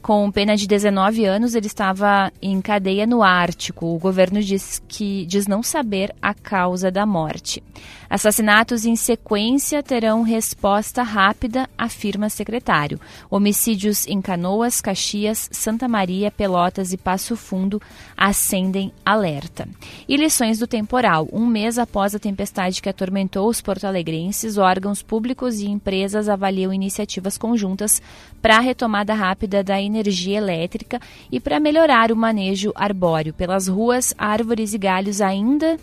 [0.01, 3.85] Com pena de 19 anos, ele estava em cadeia no Ártico.
[3.85, 7.61] O governo diz que diz não saber a causa da morte.
[8.09, 12.99] Assassinatos em sequência terão resposta rápida, afirma secretário.
[13.29, 17.81] Homicídios em Canoas, Caxias, Santa Maria, Pelotas e Passo Fundo
[18.15, 19.67] acendem alerta.
[20.07, 21.27] E lições do temporal.
[21.33, 27.37] Um mês após a tempestade que atormentou os porto-alegrenses, órgãos públicos e empresas avaliam iniciativas
[27.37, 28.01] conjuntas
[28.41, 30.99] para a retomada rápida da energia elétrica
[31.31, 33.33] e para melhorar o manejo arbóreo.
[33.33, 35.77] Pelas ruas, árvores e galhos ainda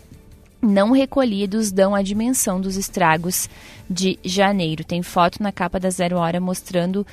[0.62, 3.48] não recolhidos dão a dimensão dos estragos
[3.88, 4.84] de janeiro.
[4.84, 7.06] Tem foto na capa da Zero Hora mostrando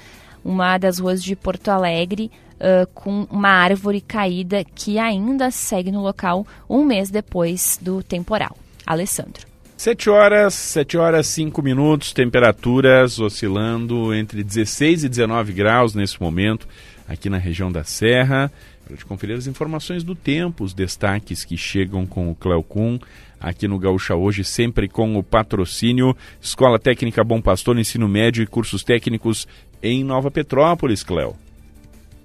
[0.44, 6.02] uma das ruas de Porto Alegre uh, com uma árvore caída que ainda segue no
[6.02, 8.56] local um mês depois do temporal.
[8.86, 9.51] Alessandro.
[9.82, 16.68] 7 horas, 7 horas 5 minutos, temperaturas oscilando entre 16 e 19 graus nesse momento
[17.08, 18.52] aqui na região da Serra.
[18.86, 23.00] Para te conferir as informações do tempo, os destaques que chegam com o Cleocum
[23.40, 28.46] aqui no Gaúcha hoje, sempre com o patrocínio Escola Técnica Bom Pastor, Ensino Médio e
[28.46, 29.48] Cursos Técnicos
[29.82, 31.36] em Nova Petrópolis, Cleo.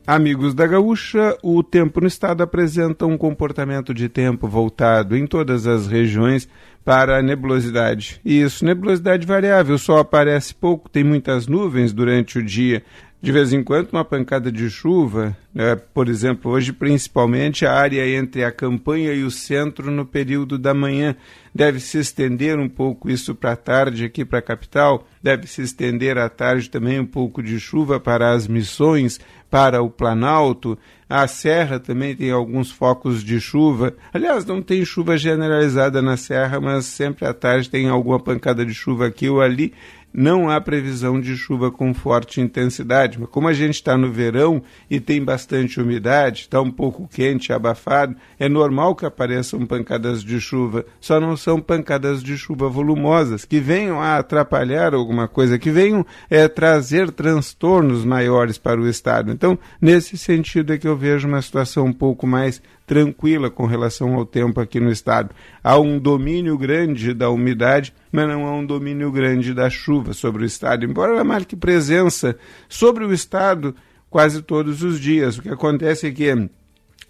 [0.07, 5.67] Amigos da Gaúcha, o tempo no estado apresenta um comportamento de tempo voltado em todas
[5.67, 6.49] as regiões
[6.85, 8.21] para a nebulosidade.
[8.25, 12.85] Isso, nebulosidade variável, o sol aparece pouco, tem muitas nuvens durante o dia.
[13.21, 15.75] De vez em quando, uma pancada de chuva, né?
[15.75, 20.73] por exemplo, hoje principalmente a área entre a campanha e o centro no período da
[20.73, 21.17] manhã.
[21.53, 25.63] Deve se estender um pouco isso para a tarde aqui para a capital, deve se
[25.63, 29.19] estender à tarde também um pouco de chuva para as missões,
[29.51, 30.79] para o Planalto.
[31.09, 33.95] A Serra também tem alguns focos de chuva.
[34.13, 38.75] Aliás, não tem chuva generalizada na Serra, mas sempre à tarde tem alguma pancada de
[38.75, 39.73] chuva aqui ou ali
[40.17, 43.21] não há previsão de chuva com forte intensidade.
[43.21, 47.53] Mas como a gente está no verão e tem bastante umidade, está um pouco quente,
[47.53, 50.87] abafado, é normal que apareçam pancadas de chuva.
[50.99, 56.07] Só não são pancadas de chuva volumosas, que venham a atrapalhar alguma coisa, que venham
[56.31, 59.31] é, trazer transtornos maiores para o Estado.
[59.31, 64.15] Então, nesse sentido é que eu vejo uma situação um pouco mais tranquila com relação
[64.15, 65.35] ao tempo aqui no estado.
[65.63, 70.45] Há um domínio grande da umidade, mas não há um domínio grande da chuva sobre
[70.45, 73.75] o estado, embora ela marque presença sobre o estado
[74.09, 75.37] quase todos os dias.
[75.37, 76.49] O que acontece é que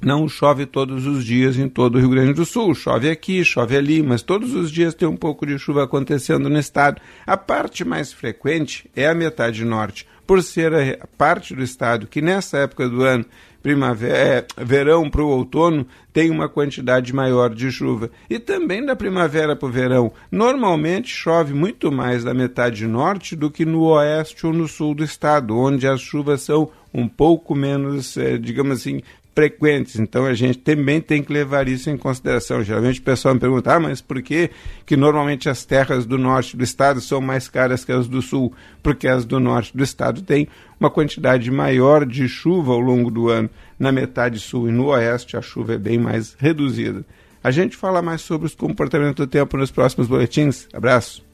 [0.00, 2.74] não chove todos os dias em todo o Rio Grande do Sul.
[2.74, 6.58] Chove aqui, chove ali, mas todos os dias tem um pouco de chuva acontecendo no
[6.58, 7.00] estado.
[7.26, 12.20] A parte mais frequente é a metade norte, por ser a parte do estado que
[12.20, 13.24] nessa época do ano
[13.66, 18.12] primavera, é, verão para o outono tem uma quantidade maior de chuva.
[18.31, 20.12] E também da primavera para o verão.
[20.31, 25.02] Normalmente chove muito mais da metade norte do que no oeste ou no sul do
[25.02, 29.02] estado, onde as chuvas são um pouco menos, é, digamos assim,
[29.37, 29.96] frequentes.
[29.96, 32.64] Então a gente também tem que levar isso em consideração.
[32.64, 34.51] Geralmente o pessoal me pergunta, ah, mas por que,
[34.87, 38.55] que normalmente as terras do norte do estado são mais caras que as do sul?
[38.83, 40.49] Porque as do norte do estado têm
[40.81, 43.51] uma quantidade maior de chuva ao longo do ano.
[43.79, 47.05] Na metade sul e no oeste a chuva é bem mais reduzida.
[47.44, 50.66] A gente fala mais sobre os comportamentos do tempo nos próximos boletins.
[50.72, 51.25] Abraço.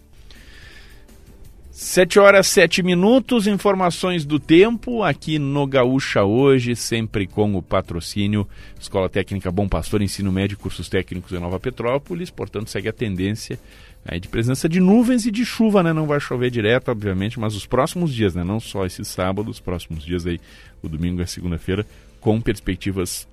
[1.82, 8.46] 7 horas 7 minutos, informações do tempo aqui no Gaúcha hoje, sempre com o patrocínio
[8.80, 13.58] Escola Técnica Bom Pastor, Ensino Médio Cursos Técnicos em Nova Petrópolis, portanto segue a tendência
[14.06, 15.92] aí, de presença de nuvens e de chuva, né?
[15.92, 18.44] Não vai chover direto, obviamente, mas os próximos dias, né?
[18.44, 20.40] Não só esse sábado, os próximos dias aí,
[20.84, 21.84] o domingo e a segunda-feira,
[22.20, 23.26] com perspectivas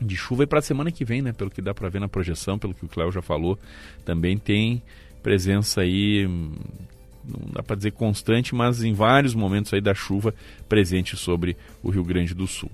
[0.00, 1.32] de chuva e para a semana que vem, né?
[1.32, 3.56] Pelo que dá para ver na projeção, pelo que o Cléo já falou,
[4.04, 4.82] também tem
[5.22, 6.28] presença aí
[7.24, 10.34] não dá para dizer constante, mas em vários momentos aí da chuva
[10.68, 12.70] presente sobre o Rio Grande do Sul.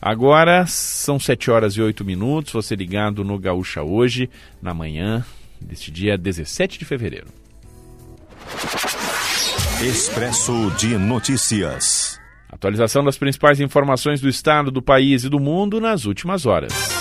[0.00, 4.28] Agora são 7 horas e 8 minutos, você ligado no Gaúcha hoje,
[4.60, 5.24] na manhã
[5.60, 7.26] deste dia 17 de fevereiro.
[9.82, 12.18] Expresso de Notícias.
[12.50, 16.99] Atualização das principais informações do estado, do país e do mundo nas últimas horas.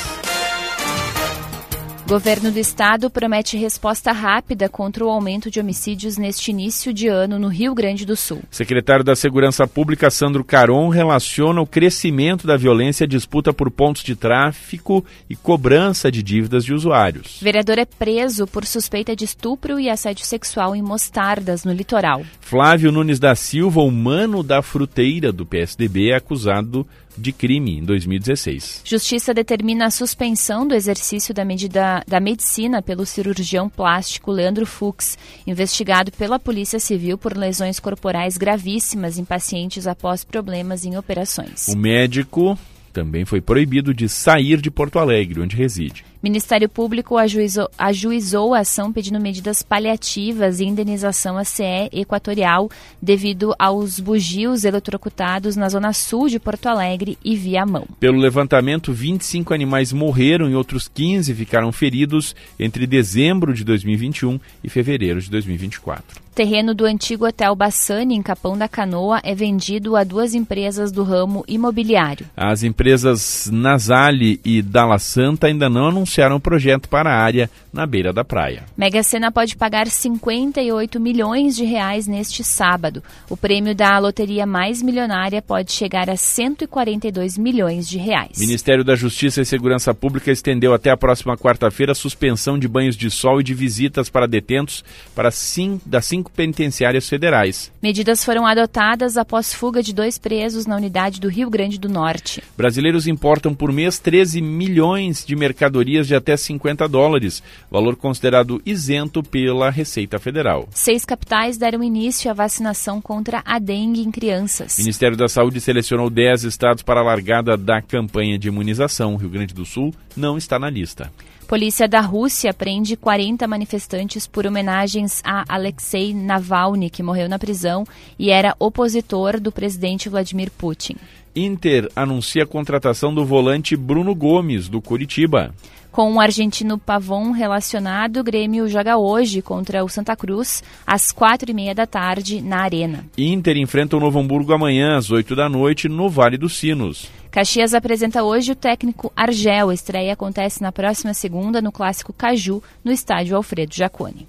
[2.10, 7.38] Governo do Estado promete resposta rápida contra o aumento de homicídios neste início de ano
[7.38, 8.42] no Rio Grande do Sul.
[8.50, 14.02] Secretário da Segurança Pública, Sandro Caron, relaciona o crescimento da violência à disputa por pontos
[14.02, 17.38] de tráfico e cobrança de dívidas de usuários.
[17.44, 22.24] Vereador é preso por suspeita de estupro e assédio sexual em Mostardas, no litoral.
[22.42, 26.88] Flávio Nunes da Silva, humano da fruteira do PSDB, é acusado
[27.20, 28.82] de crime em 2016.
[28.86, 35.18] Justiça determina a suspensão do exercício da medida da medicina pelo cirurgião plástico Leandro Fux,
[35.46, 41.68] investigado pela Polícia Civil por lesões corporais gravíssimas em pacientes após problemas em operações.
[41.68, 42.58] O médico
[42.92, 46.09] também foi proibido de sair de Porto Alegre, onde reside.
[46.22, 52.70] Ministério Público ajuizou, ajuizou a ação pedindo medidas paliativas e indenização à CE Equatorial
[53.02, 57.88] devido aos bugios eletrocutados na zona sul de Porto Alegre e Viamão.
[58.02, 64.70] Pelo levantamento, 25 animais morreram e outros 15 ficaram feridos entre dezembro de 2021 e
[64.70, 70.06] fevereiro de 2024 terreno do antigo Hotel Bassani, em Capão da Canoa, é vendido a
[70.06, 72.28] duas empresas do ramo imobiliário.
[72.34, 77.86] As empresas Nasale e Dalla Santa ainda não anunciaram o projeto para a área na
[77.86, 78.64] beira da praia.
[78.78, 83.04] Mega Sena pode pagar 58 milhões de reais neste sábado.
[83.30, 88.38] O prêmio da loteria mais milionária pode chegar a 142 milhões de reais.
[88.38, 92.96] Ministério da Justiça e Segurança Pública estendeu até a próxima quarta-feira a suspensão de banhos
[92.96, 94.84] de sol e de visitas para detentos
[95.16, 97.72] para sim, das cinco cinco penitenciárias federais.
[97.82, 102.44] Medidas foram adotadas após fuga de dois presos na unidade do Rio Grande do Norte.
[102.58, 109.22] Brasileiros importam por mês 13 milhões de mercadorias de até 50 dólares, valor considerado isento
[109.24, 110.68] pela Receita Federal.
[110.72, 114.78] Seis capitais deram início à vacinação contra a dengue em crianças.
[114.78, 119.14] O Ministério da Saúde selecionou 10 estados para a largada da campanha de imunização.
[119.14, 121.12] O Rio Grande do Sul não está na lista.
[121.50, 127.88] Polícia da Rússia prende 40 manifestantes por homenagens a Alexei Navalny, que morreu na prisão
[128.20, 130.96] e era opositor do presidente Vladimir Putin.
[131.46, 135.54] Inter anuncia a contratação do volante Bruno Gomes, do Curitiba.
[135.92, 141.50] Com o argentino Pavon relacionado, o Grêmio joga hoje contra o Santa Cruz, às quatro
[141.50, 143.06] e meia da tarde, na Arena.
[143.18, 147.10] Inter enfrenta o Novo Hamburgo amanhã, às oito da noite, no Vale dos Sinos.
[147.32, 149.70] Caxias apresenta hoje o técnico Argel.
[149.70, 154.28] A estreia acontece na próxima segunda no clássico Caju, no estádio Alfredo Jaconi.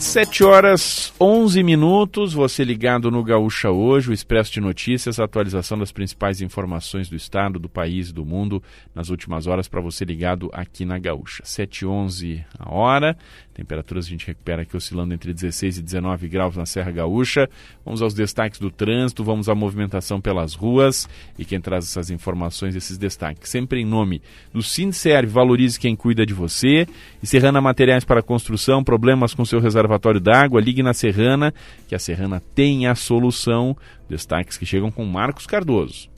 [0.00, 5.92] 7 horas 11 minutos, você ligado no Gaúcha hoje, o Expresso de Notícias, atualização das
[5.92, 8.62] principais informações do estado, do país do mundo
[8.94, 11.42] nas últimas horas para você ligado aqui na Gaúcha.
[11.44, 13.16] 7 11 a hora,
[13.60, 17.48] temperaturas a gente recupera aqui oscilando entre 16 e 19 graus na Serra Gaúcha.
[17.84, 21.06] Vamos aos destaques do trânsito, vamos à movimentação pelas ruas
[21.38, 26.24] e quem traz essas informações, esses destaques, sempre em nome do Sinserve, valorize quem cuida
[26.24, 26.86] de você,
[27.22, 31.52] e Serrana Materiais para Construção, problemas com seu reservatório d'água, ligue na Serrana,
[31.86, 33.76] que a Serrana tem a solução.
[34.08, 36.09] Destaques que chegam com Marcos Cardoso.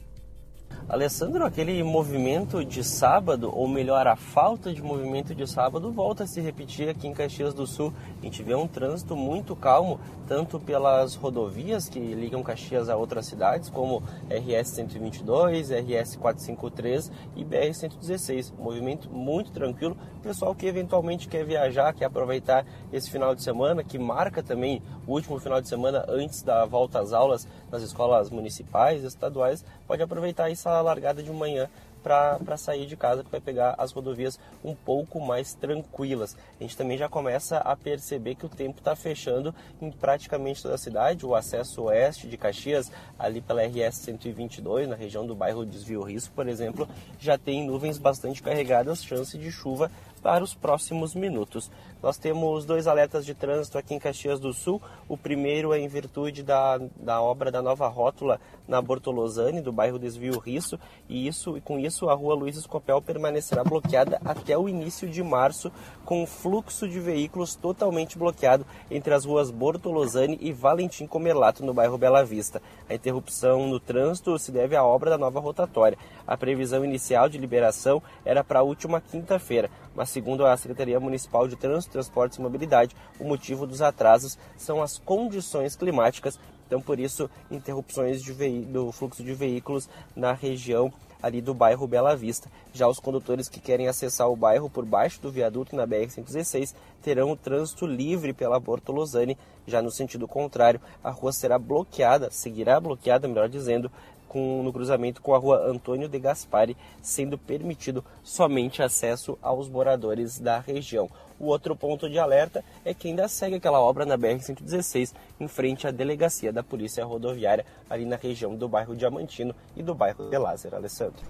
[0.89, 6.27] Alessandro, aquele movimento de sábado, ou melhor, a falta de movimento de sábado, volta a
[6.27, 7.93] se repetir aqui em Caxias do Sul.
[8.21, 13.27] A gente vê um trânsito muito calmo, tanto pelas rodovias que ligam Caxias a outras
[13.27, 18.53] cidades, como RS 122, RS 453 e BR 116.
[18.59, 19.97] movimento muito tranquilo.
[20.21, 25.13] Pessoal que eventualmente quer viajar, quer aproveitar esse final de semana, que marca também o
[25.13, 30.51] último final de semana antes da volta às aulas nas escolas municipais estaduais, pode aproveitar
[30.51, 31.69] essa largada de manhã
[32.03, 36.37] para sair de casa, que vai pegar as rodovias um pouco mais tranquilas.
[36.61, 40.75] A gente também já começa a perceber que o tempo está fechando em praticamente toda
[40.75, 41.25] a cidade.
[41.25, 46.35] O acesso oeste de Caxias, ali pela RS 122, na região do bairro Desvio Risco,
[46.35, 51.71] por exemplo, já tem nuvens bastante carregadas, chance de chuva para os próximos minutos.
[52.03, 54.83] Nós temos dois alertas de trânsito aqui em Caxias do Sul.
[55.09, 60.01] O primeiro é em virtude da, da obra da nova rótula na Bortolosane, do bairro
[60.01, 64.69] Desvio Risso, e isso e com isso a rua Luiz Escopel permanecerá bloqueada até o
[64.69, 65.71] início de março,
[66.05, 71.73] com o fluxo de veículos totalmente bloqueado entre as ruas Bortolosane e Valentim Comelato, no
[71.73, 72.61] bairro Bela Vista.
[72.89, 75.99] A interrupção no trânsito se deve à obra da nova rotatória.
[76.27, 81.47] A previsão inicial de liberação era para a última quinta-feira, mas segundo a Secretaria Municipal
[81.47, 86.39] de Trânsito, Transportes e Mobilidade, o motivo dos atrasos são as condições climáticas.
[86.67, 88.23] Então, por isso, interrupções
[88.67, 92.51] do fluxo de veículos na região ali do bairro Bela Vista.
[92.73, 97.31] Já os condutores que querem acessar o bairro por baixo do viaduto na BR-116 terão
[97.31, 99.39] o trânsito livre pela Bortolosane.
[99.67, 103.91] Já no sentido contrário, a rua será bloqueada, seguirá bloqueada, melhor dizendo,
[104.33, 110.41] com, no cruzamento com a rua Antônio de Gaspari, sendo permitido somente acesso aos moradores
[110.41, 111.09] da região.
[111.43, 115.89] O outro ponto de alerta é que ainda segue aquela obra na BR-116, em frente
[115.89, 120.39] à delegacia da Polícia Rodoviária, ali na região do bairro Diamantino e do bairro de
[120.39, 120.77] Lázaro.
[120.77, 121.21] Alessandro.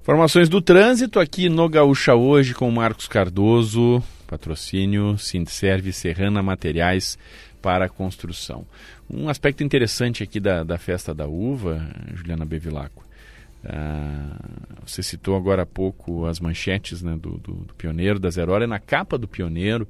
[0.00, 7.18] Informações do trânsito aqui no Gaúcha hoje com Marcos Cardoso, patrocínio Sindserve Serrana Materiais
[7.60, 8.64] para construção.
[9.10, 13.02] Um aspecto interessante aqui da, da festa da uva, Juliana Bevilacqua,
[13.64, 14.36] ah,
[14.86, 18.66] você citou agora há pouco as manchetes né, do, do, do, Pioneiro, da Zero Hora.
[18.66, 19.88] Na capa do Pioneiro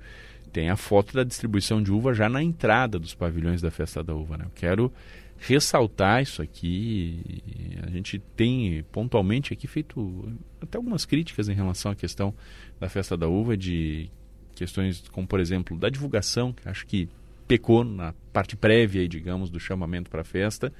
[0.52, 4.14] tem a foto da distribuição de uva já na entrada dos pavilhões da Festa da
[4.14, 4.38] Uva.
[4.38, 4.44] Né?
[4.46, 4.92] Eu quero
[5.38, 7.42] ressaltar isso aqui.
[7.86, 12.34] A gente tem pontualmente aqui feito até algumas críticas em relação à questão
[12.80, 14.10] da Festa da Uva, de
[14.54, 17.08] questões como, por exemplo, da divulgação, que acho que
[17.46, 20.72] pecou na parte prévia, digamos, do chamamento para a festa,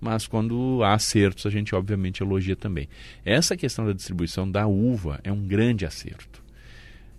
[0.00, 2.88] mas quando há acertos a gente obviamente elogia também.
[3.24, 6.42] Essa questão da distribuição da uva é um grande acerto.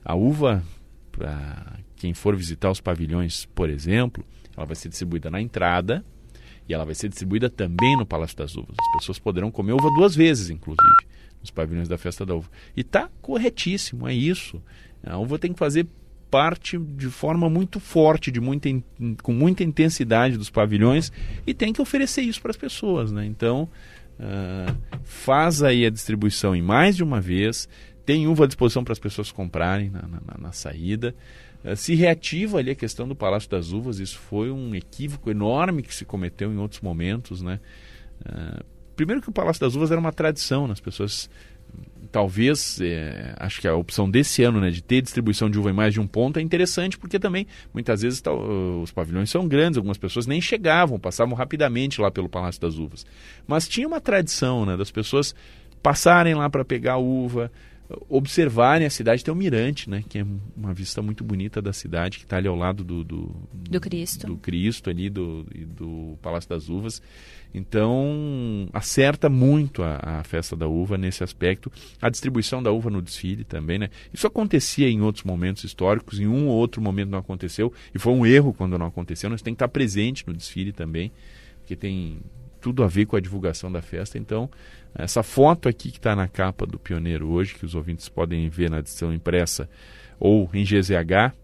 [0.04, 0.64] A uva,
[1.12, 4.26] para quem for visitar os pavilhões, por exemplo,
[4.58, 6.04] ela vai ser distribuída na entrada
[6.68, 8.76] e ela vai ser distribuída também no Palácio das Uvas.
[8.80, 11.06] As pessoas poderão comer uva duas vezes, inclusive,
[11.40, 12.50] nos pavilhões da Festa da Uva.
[12.76, 14.62] E está corretíssimo, é isso.
[15.04, 15.86] A uva tem que fazer
[16.32, 18.70] parte de forma muito forte, de muita,
[19.22, 21.12] com muita intensidade dos pavilhões
[21.46, 23.12] e tem que oferecer isso para as pessoas.
[23.12, 23.26] Né?
[23.26, 23.70] Então,
[24.18, 27.68] uh, faz aí a distribuição em mais de uma vez,
[28.06, 31.14] tem uva à disposição para as pessoas comprarem na, na, na saída.
[31.66, 35.84] Uh, se reativa ali a questão do Palácio das Uvas, isso foi um equívoco enorme
[35.84, 37.42] que se cometeu em outros momentos.
[37.42, 37.60] Né?
[38.22, 38.64] Uh,
[38.96, 40.72] primeiro que o Palácio das Uvas era uma tradição, né?
[40.72, 41.30] as pessoas
[42.12, 45.74] talvez, é, acho que a opção desse ano, né, de ter distribuição de uva em
[45.74, 49.78] mais de um ponto é interessante, porque também, muitas vezes, tá, os pavilhões são grandes,
[49.78, 53.06] algumas pessoas nem chegavam, passavam rapidamente lá pelo Palácio das Uvas.
[53.48, 55.34] Mas tinha uma tradição, né, das pessoas
[55.82, 57.52] passarem lá para pegar uva,
[58.10, 59.24] observarem a cidade.
[59.24, 62.48] Tem o Mirante, né, que é uma vista muito bonita da cidade, que está ali
[62.48, 67.02] ao lado do, do, do Cristo, do Cristo ali, do, do Palácio das Uvas.
[67.54, 71.72] Então, acerta muito a, a, festa da uva nesse aspecto.
[72.02, 73.90] A distribuição da uva no desfile também, né?
[74.14, 78.14] Isso acontecia em outros momentos históricos, em um ou outro momento não aconteceu, e foi
[78.14, 79.30] um erro quando não aconteceu.
[79.30, 81.12] Nós tem que estar presente no desfile também,
[81.60, 82.22] porque tem
[82.62, 84.18] tudo a ver com a divulgação da festa.
[84.18, 84.50] Então,
[84.96, 88.70] essa foto aqui que está na capa do Pioneiro hoje, que os ouvintes podem ver
[88.70, 89.70] na edição impressa
[90.20, 91.36] ou em GZH,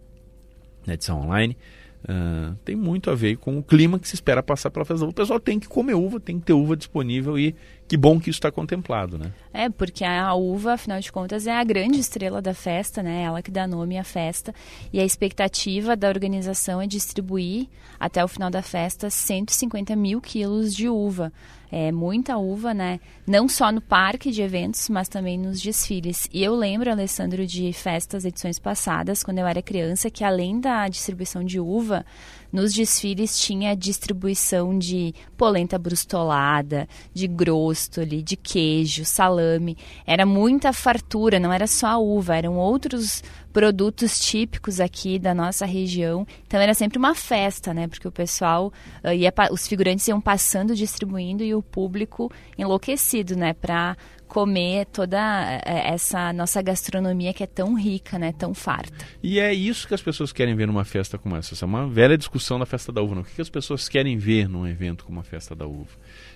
[0.86, 1.58] na edição online,
[2.04, 5.06] Uh, tem muito a ver com o clima que se espera passar pela festa.
[5.06, 7.56] O pessoal tem que comer uva, tem que ter uva disponível e
[7.88, 9.32] que bom que isso está contemplado, né?
[9.54, 13.24] É, porque a uva, afinal de contas, é a grande estrela da festa, né?
[13.24, 14.54] Ela que dá nome à festa.
[14.92, 17.68] E a expectativa da organização é distribuir,
[18.00, 21.32] até o final da festa, 150 mil quilos de uva
[21.72, 23.00] é, muita uva, né?
[23.26, 26.28] Não só no parque de eventos, mas também nos desfiles.
[26.32, 30.88] E eu lembro, Alessandro, de festas, edições passadas, quando eu era criança, que além da
[30.88, 32.06] distribuição de uva,
[32.52, 39.78] nos desfiles tinha distribuição de polenta brustolada, de grostoli, de queijo, salame.
[40.06, 43.22] Era muita fartura, não era só a uva, eram outros
[43.58, 46.28] produtos típicos aqui da nossa região.
[46.46, 47.88] Então era sempre uma festa, né?
[47.88, 48.72] Porque o pessoal
[49.04, 53.54] uh, ia, os figurantes iam passando, distribuindo e o público enlouquecido, né?
[53.54, 53.98] Para
[54.28, 55.18] comer toda
[55.66, 59.06] é, essa nossa gastronomia que é tão rica, né, tão farta.
[59.24, 61.54] E é isso que as pessoas querem ver numa festa como essa.
[61.54, 63.16] Essa é uma velha discussão da festa da uva.
[63.16, 63.22] Não?
[63.22, 65.90] O que as pessoas querem ver num evento como a festa da uva?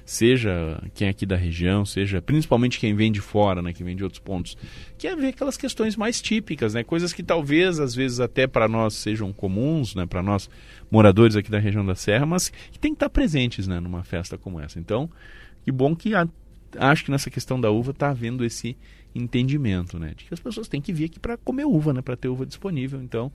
[0.05, 3.95] Seja quem é aqui da região, seja principalmente quem vem de fora, né, quem vem
[3.95, 4.57] de outros pontos,
[4.97, 8.95] quer ver aquelas questões mais típicas, né, coisas que talvez às vezes até para nós
[8.95, 10.49] sejam comuns, né, para nós
[10.89, 14.37] moradores aqui da região da Serra, mas que tem que estar presentes, né, numa festa
[14.37, 14.79] como essa.
[14.79, 15.09] Então,
[15.63, 16.13] que bom que
[16.77, 18.77] acho que nessa questão da uva está havendo esse
[19.13, 20.13] entendimento, né?
[20.15, 22.01] De que as pessoas têm que vir aqui para comer uva, né?
[22.01, 23.01] Para ter uva disponível.
[23.01, 23.31] Então,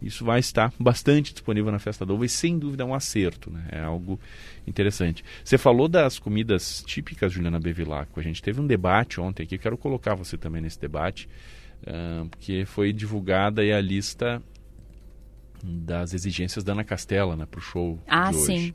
[0.00, 3.50] isso vai estar bastante disponível na festa da uva e sem dúvida é um acerto,
[3.50, 3.66] né?
[3.70, 4.18] É algo
[4.66, 5.24] interessante.
[5.44, 8.20] Você falou das comidas típicas, Juliana Bevilacqua.
[8.20, 11.28] A gente teve um debate ontem aqui, eu quero colocar você também nesse debate,
[11.82, 14.42] uh, porque foi divulgada a lista
[15.62, 17.44] das exigências da Ana Castela, né?
[17.44, 18.46] Para o show ah, de hoje.
[18.46, 18.74] sim.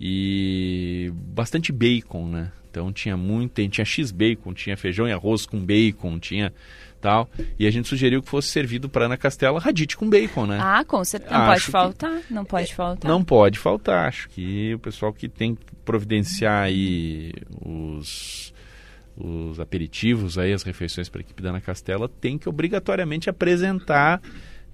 [0.00, 2.52] E bastante bacon, né?
[2.76, 6.52] Então tinha muito, tinha X bacon, tinha feijão e arroz com bacon, tinha
[7.00, 7.26] tal.
[7.58, 10.58] E a gente sugeriu que fosse servido para Ana Castela radite com bacon, né?
[10.60, 11.32] Ah, com certeza.
[11.32, 13.10] Não Acho pode faltar, não pode faltar.
[13.10, 14.08] Não pode faltar.
[14.08, 17.32] Acho que o pessoal que tem que providenciar aí
[17.64, 18.52] os
[19.16, 24.20] os aperitivos aí, as refeições para a equipe da Ana Castela, tem que obrigatoriamente apresentar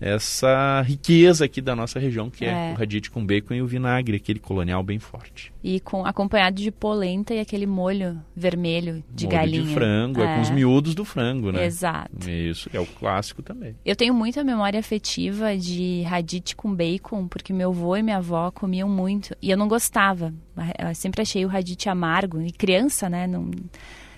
[0.03, 2.73] essa riqueza aqui da nossa região, que é, É.
[2.73, 5.53] o radite com bacon e o vinagre, aquele colonial bem forte.
[5.63, 9.63] E com, acompanhado de polenta e aquele molho vermelho de Molho galinha.
[9.63, 10.35] de frango, é.
[10.35, 11.65] com os miúdos do frango, né?
[11.65, 12.29] Exato.
[12.29, 13.77] Isso, é o clássico também.
[13.85, 18.51] Eu tenho muita memória afetiva de radite com bacon, porque meu avô e minha avó
[18.51, 19.37] comiam muito.
[19.41, 20.35] E eu não gostava.
[20.79, 22.41] Eu sempre achei o radite amargo.
[22.43, 23.27] E criança, né?
[23.29, 23.49] Não,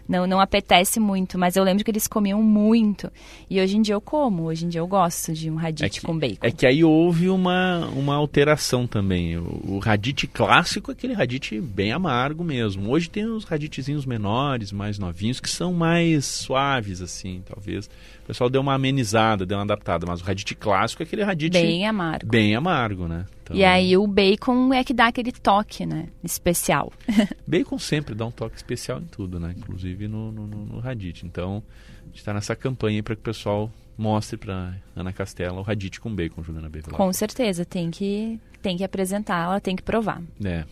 [0.08, 1.38] não, não apetece muito.
[1.38, 3.10] Mas eu lembro que eles comiam muito.
[3.48, 4.44] E hoje em dia eu como.
[4.44, 6.46] Hoje em dia eu gosto de um radite com bacon.
[6.46, 9.36] É que aí houve uma, uma alteração também.
[9.36, 12.90] O, o radite clássico é aquele radite bem amargo mesmo.
[12.90, 17.88] Hoje tem os raditezinhos menores, mais novinhos, que são mais suaves, assim, talvez.
[18.24, 20.06] O pessoal deu uma amenizada, deu uma adaptada.
[20.08, 21.52] Mas o radite clássico é aquele radite...
[21.52, 22.26] Bem amargo.
[22.26, 23.26] Bem amargo, né?
[23.42, 26.08] Então, E aí o bacon é que dá aquele toque, né?
[26.22, 26.90] Especial.
[27.46, 29.54] Bacon sempre dá um toque especial em tudo, né?
[29.54, 31.26] Inclusive no, no, no, radite.
[31.26, 31.62] Então,
[32.02, 36.00] a gente está nessa campanha para que o pessoal mostre para Ana Castela o radite
[36.00, 36.96] com bacon, Juliana Bevilacqua.
[36.96, 40.22] Com certeza, tem que, tem que apresentar, ela tem que provar.
[40.42, 40.64] É.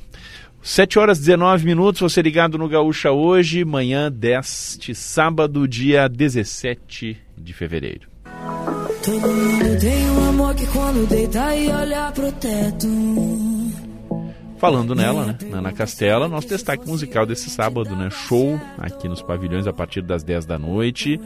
[0.62, 7.20] 7 horas e 19 minutos, você ligado no Gaúcha hoje, manhã deste sábado, dia 17
[7.36, 8.08] de fevereiro.
[9.04, 12.88] Todo mundo tem um amor que quando deita e olha pro teto.
[14.62, 15.38] Falando nela, né?
[15.50, 18.08] na Ana Castela, nosso destaque musical desse sábado, né?
[18.10, 21.20] Show aqui nos pavilhões a partir das 10 da noite,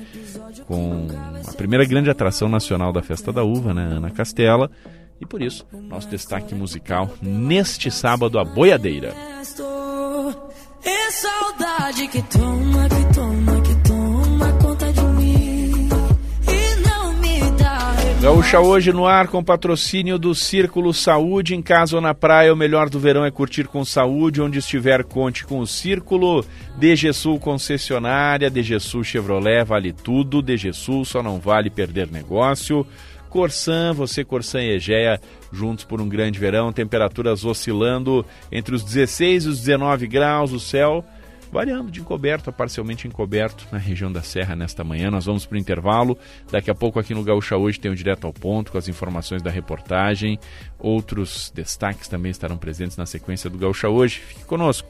[0.66, 1.06] com
[1.46, 3.96] a primeira grande atração nacional da Festa da Uva, né?
[3.96, 4.70] Ana Castela.
[5.20, 9.12] E por isso, nosso destaque musical neste sábado, a Boiadeira.
[10.82, 13.25] É saudade que toma, que toma,
[18.26, 21.54] Gaúcha hoje no ar com patrocínio do Círculo Saúde.
[21.54, 24.42] Em casa ou na praia, o melhor do verão é curtir com saúde.
[24.42, 26.44] Onde estiver, conte com o Círculo.
[26.76, 30.42] DG Sul concessionária, DG Sul Chevrolet, vale tudo.
[30.42, 32.84] DG Sul só não vale perder negócio.
[33.30, 35.20] Corsan, você Corsan e Egea,
[35.52, 40.58] juntos por um grande verão, temperaturas oscilando entre os 16 e os 19 graus, o
[40.58, 41.04] céu
[41.50, 45.10] variando de encoberto a parcialmente encoberto na região da Serra nesta manhã.
[45.10, 46.18] Nós vamos para o intervalo.
[46.50, 49.42] Daqui a pouco aqui no Gaúcha Hoje tem o Direto ao Ponto com as informações
[49.42, 50.38] da reportagem.
[50.78, 54.20] Outros destaques também estarão presentes na sequência do Gaúcha Hoje.
[54.20, 54.88] Fique conosco.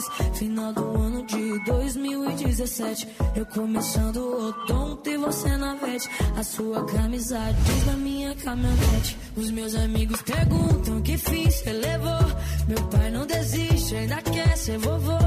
[0.00, 0.38] Esquece.
[0.38, 3.08] Final do ano de 2017.
[3.36, 6.08] Eu começando o odonto e você na vete.
[6.36, 9.16] A sua camisa diz na minha caminhonete.
[9.36, 12.20] Os meus amigos perguntam que fiz, você levou.
[12.66, 15.18] Meu pai não desiste, ainda quer ser vovô.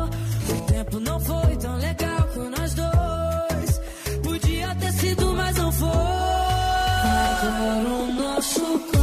[0.49, 3.81] O tempo não foi tão legal com nós dois.
[4.23, 5.87] Podia ter sido, mas não foi.
[7.43, 9.02] Agora o nosso quadro,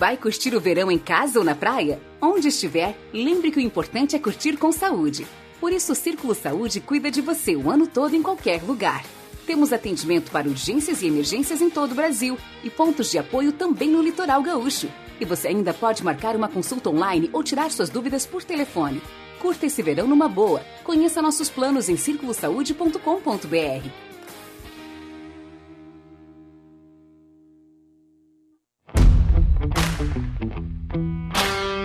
[0.00, 2.00] Vai curtir o verão em casa ou na praia?
[2.22, 5.26] Onde estiver, lembre que o importante é curtir com saúde.
[5.60, 9.04] Por isso, o Círculo Saúde cuida de você o ano todo em qualquer lugar.
[9.46, 13.90] Temos atendimento para urgências e emergências em todo o Brasil e pontos de apoio também
[13.90, 14.88] no litoral gaúcho.
[15.20, 19.02] E você ainda pode marcar uma consulta online ou tirar suas dúvidas por telefone.
[19.38, 20.62] Curta esse verão numa boa.
[20.82, 24.09] Conheça nossos planos em circulosaude.com.br.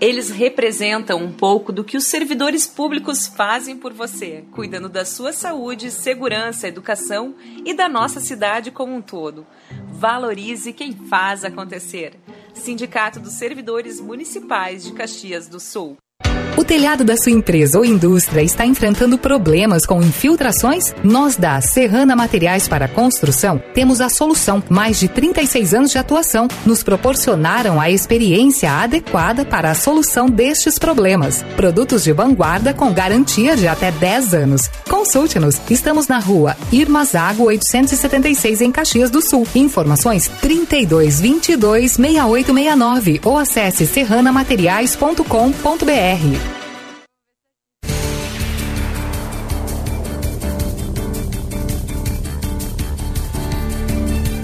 [0.00, 5.30] Eles representam um pouco do que os servidores públicos fazem por você, cuidando da sua
[5.30, 7.34] saúde, segurança, educação
[7.66, 9.46] e da nossa cidade como um todo.
[9.90, 12.18] Valorize quem faz acontecer.
[12.54, 15.98] Sindicato dos Servidores Municipais de Caxias do Sul.
[16.60, 20.94] O telhado da sua empresa ou indústria está enfrentando problemas com infiltrações?
[21.02, 24.62] Nós da Serrana Materiais para Construção temos a solução.
[24.68, 30.78] Mais de 36 anos de atuação nos proporcionaram a experiência adequada para a solução destes
[30.78, 31.42] problemas.
[31.56, 34.68] Produtos de vanguarda com garantia de até 10 anos.
[34.86, 35.58] Consulte-nos.
[35.70, 39.46] Estamos na rua Irmazago 876 em Caxias do Sul.
[39.54, 46.49] Informações 32 22 6869 ou acesse serranamateriais.com.br.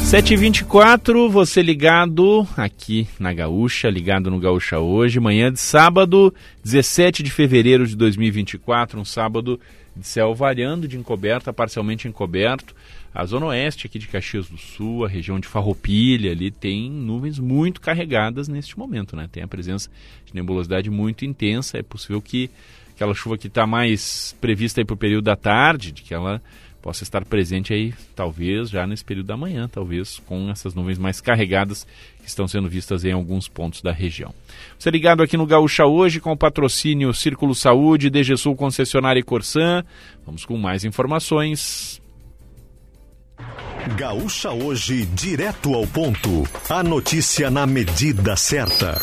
[0.06, 6.32] 7h24, você ligado aqui na Gaúcha, ligado no Gaúcha hoje, manhã de sábado,
[6.62, 9.58] 17 de fevereiro de 2024, um sábado
[9.96, 12.72] de céu variando de encoberta, parcialmente encoberto.
[13.12, 17.40] A zona oeste aqui de Caxias do Sul, a região de Farroupilha, ali tem nuvens
[17.40, 19.28] muito carregadas neste momento, né?
[19.30, 19.90] Tem a presença
[20.24, 22.48] de nebulosidade muito intensa, é possível que
[22.94, 26.40] aquela chuva que está mais prevista aí para o período da tarde, de que ela
[26.86, 31.20] possa estar presente aí, talvez já nesse período da manhã, talvez com essas nuvens mais
[31.20, 31.84] carregadas
[32.22, 34.32] que estão sendo vistas em alguns pontos da região.
[34.78, 39.84] Você ligado aqui no Gaúcha hoje com o patrocínio Círculo Saúde, DGSul Concessionária e Corsan.
[40.24, 42.00] Vamos com mais informações.
[43.96, 46.44] Gaúcha hoje, direto ao ponto.
[46.70, 48.94] A notícia na medida certa.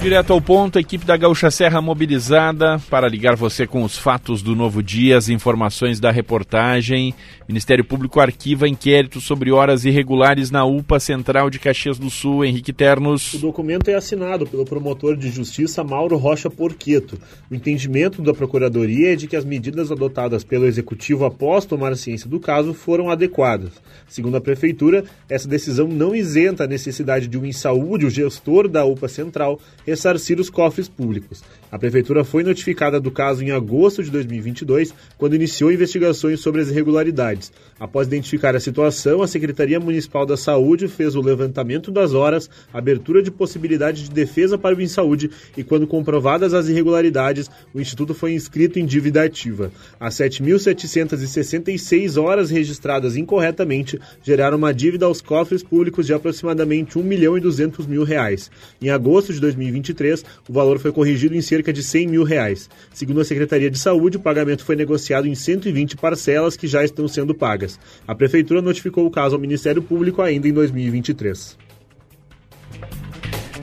[0.00, 4.40] Direto ao ponto, a equipe da Gaúcha Serra mobilizada para ligar você com os fatos
[4.40, 7.12] do novo dia, as informações da reportagem.
[7.48, 12.44] Ministério Público arquiva inquérito sobre horas irregulares na UPA Central de Caxias do Sul.
[12.44, 13.34] Henrique Ternos.
[13.34, 17.18] O documento é assinado pelo promotor de justiça Mauro Rocha Porqueto.
[17.50, 22.28] O entendimento da Procuradoria é de que as medidas adotadas pelo Executivo após tomar ciência
[22.28, 23.72] do caso foram adequadas.
[24.06, 28.84] Segundo a Prefeitura, essa decisão não isenta a necessidade de um Insaúde, o gestor da
[28.84, 31.42] UPA Central, ressarcir os cofres públicos.
[31.70, 36.68] A Prefeitura foi notificada do caso em agosto de 2022, quando iniciou investigações sobre as
[36.68, 37.52] irregularidades.
[37.78, 43.22] Após identificar a situação, a Secretaria Municipal da Saúde fez o levantamento das horas, abertura
[43.22, 48.32] de possibilidade de defesa para o Insaúde e, quando comprovadas as irregularidades, o Instituto foi
[48.32, 49.70] inscrito em dívida ativa.
[50.00, 57.36] As 7.766 horas registradas incorretamente geraram uma dívida aos cofres públicos de aproximadamente 1 milhão
[57.36, 58.50] e 200 mil reais.
[58.80, 62.70] Em agosto de 2023, o valor foi corrigido em cerca de 100 mil reais.
[62.94, 67.06] Segundo a Secretaria de Saúde, o pagamento foi negociado em 120 parcelas que já estão
[67.06, 67.65] sendo pagas.
[68.06, 71.56] A Prefeitura notificou o caso ao Ministério Público ainda em 2023.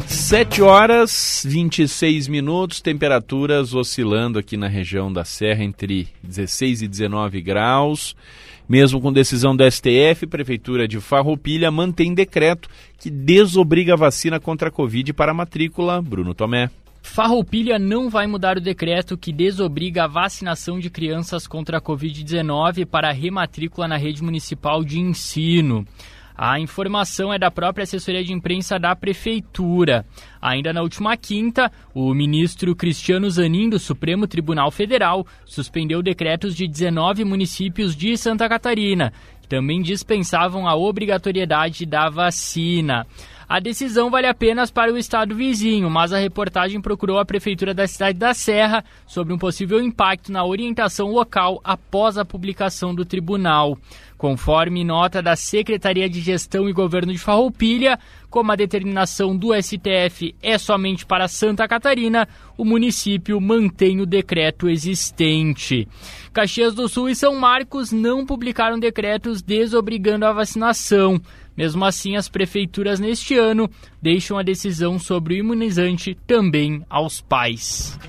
[0.08, 7.41] 7 horas 26 minutos, temperaturas oscilando aqui na região da Serra entre 16 e 19
[7.41, 8.16] graus.
[8.68, 14.70] Mesmo com decisão do STF, Prefeitura de Farroupilha mantém decreto que desobriga a vacina contra
[14.70, 16.01] a Covid para a matrícula.
[16.01, 16.70] Bruno Tomé.
[17.04, 22.88] Farroupilha não vai mudar o decreto que desobriga a vacinação de crianças contra a Covid-19
[22.88, 25.86] para rematrícula na rede municipal de ensino.
[26.36, 30.04] A informação é da própria assessoria de imprensa da Prefeitura.
[30.41, 36.68] Ainda na última quinta, o ministro Cristiano Zanin, do Supremo Tribunal Federal, suspendeu decretos de
[36.68, 39.14] 19 municípios de Santa Catarina,
[39.54, 43.06] também dispensavam a obrigatoriedade da vacina.
[43.47, 47.86] A decisão vale apenas para o estado vizinho, mas a reportagem procurou a prefeitura da
[47.86, 53.78] cidade da Serra sobre um possível impacto na orientação local após a publicação do tribunal.
[54.18, 57.99] Conforme nota da Secretaria de Gestão e Governo de Farroupilha,
[58.34, 62.28] como a determinação do STF é somente para Santa Catarina,
[62.58, 65.88] o município mantém o decreto existente.
[66.34, 71.22] Caxias do Sul e São Marcos não publicaram decretos desobrigando a vacinação.
[71.56, 73.70] Mesmo assim, as prefeituras neste ano
[74.02, 78.00] deixam a decisão sobre o imunizante também aos pais.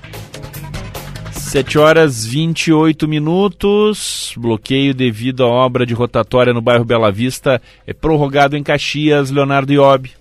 [1.55, 4.33] 7 horas 28 minutos.
[4.35, 9.71] Bloqueio devido à obra de rotatória no bairro Bela Vista é prorrogado em Caxias, Leonardo
[9.71, 10.11] Iob.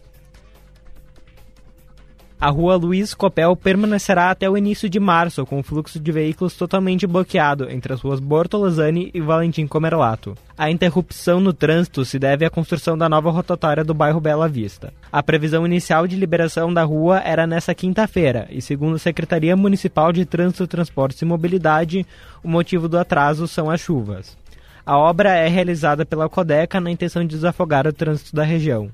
[2.45, 6.55] A rua Luiz Copel permanecerá até o início de março, com o fluxo de veículos
[6.55, 10.37] totalmente bloqueado entre as ruas Bortolazani e Valentim Comerlato.
[10.55, 14.93] A interrupção no trânsito se deve à construção da nova rotatória do bairro Bela Vista.
[15.11, 20.13] A previsão inicial de liberação da rua era nesta quinta-feira, e segundo a Secretaria Municipal
[20.13, 22.07] de Trânsito, Transportes e Mobilidade,
[22.43, 24.37] o motivo do atraso são as chuvas.
[24.85, 28.91] A obra é realizada pela Codeca na intenção de desafogar o trânsito da região.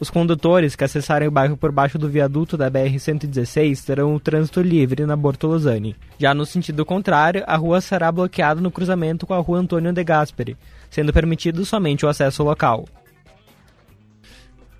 [0.00, 4.60] Os condutores que acessarem o bairro por baixo do viaduto da BR-116 terão o trânsito
[4.60, 5.96] livre na Bortolozani.
[6.18, 10.02] Já no sentido contrário, a rua será bloqueada no cruzamento com a rua Antônio de
[10.02, 10.56] Gasperi,
[10.90, 12.86] sendo permitido somente o acesso local.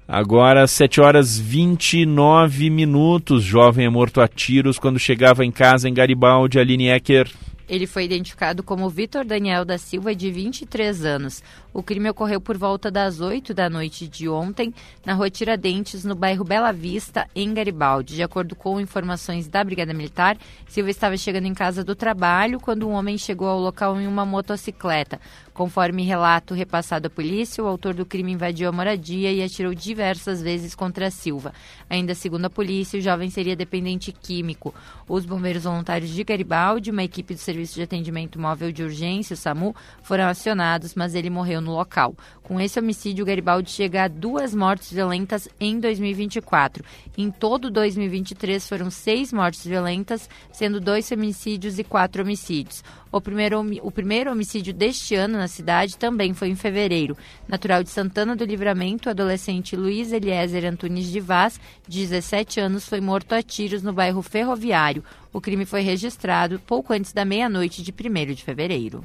[0.07, 3.43] Agora, 7 horas 29 minutos.
[3.43, 6.59] Jovem é morto a tiros quando chegava em casa em Garibaldi.
[6.59, 7.31] Aline Ecker.
[7.67, 11.43] Ele foi identificado como Vitor Daniel da Silva, de 23 anos.
[11.75, 14.73] O crime ocorreu por volta das 8 da noite de ontem,
[15.05, 18.15] na rua Tiradentes, no bairro Bela Vista, em Garibaldi.
[18.15, 22.89] De acordo com informações da Brigada Militar, Silva estava chegando em casa do trabalho quando
[22.89, 25.21] um homem chegou ao local em uma motocicleta.
[25.53, 30.43] Conforme relato repassado à polícia, o autor do crime invadiu a moradia e atirou diversas
[30.43, 31.53] vezes contra Silva.
[31.89, 34.75] Ainda segundo a polícia, o jovem seria dependente químico.
[35.09, 39.37] Os bombeiros voluntários de Garibaldi, uma equipe do Serviço de Atendimento Móvel de Urgência, o
[39.37, 42.15] SAMU, foram acionados, mas ele morreu no local.
[42.43, 46.85] Com esse homicídio, Garibaldi chega a duas mortes violentas em 2024.
[47.17, 52.85] Em todo 2023 foram seis mortes violentas, sendo dois femicídios e quatro homicídios.
[53.11, 57.17] O primeiro, o primeiro homicídio deste ano na cidade também foi em fevereiro.
[57.49, 61.59] Natural de Santana do Livramento, o adolescente Luiz Eliezer Antunes de Vaz,
[61.89, 65.05] de 17 anos, foi morto a tiros no bairro Ferroviário.
[65.33, 69.05] O crime foi registrado pouco antes da meia-noite de 1 de fevereiro.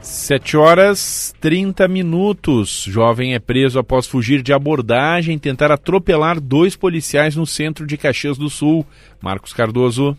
[0.00, 2.84] 7 horas 30 minutos.
[2.88, 7.98] Jovem é preso após fugir de abordagem e tentar atropelar dois policiais no centro de
[7.98, 8.86] Caxias do Sul.
[9.20, 10.16] Marcos Cardoso.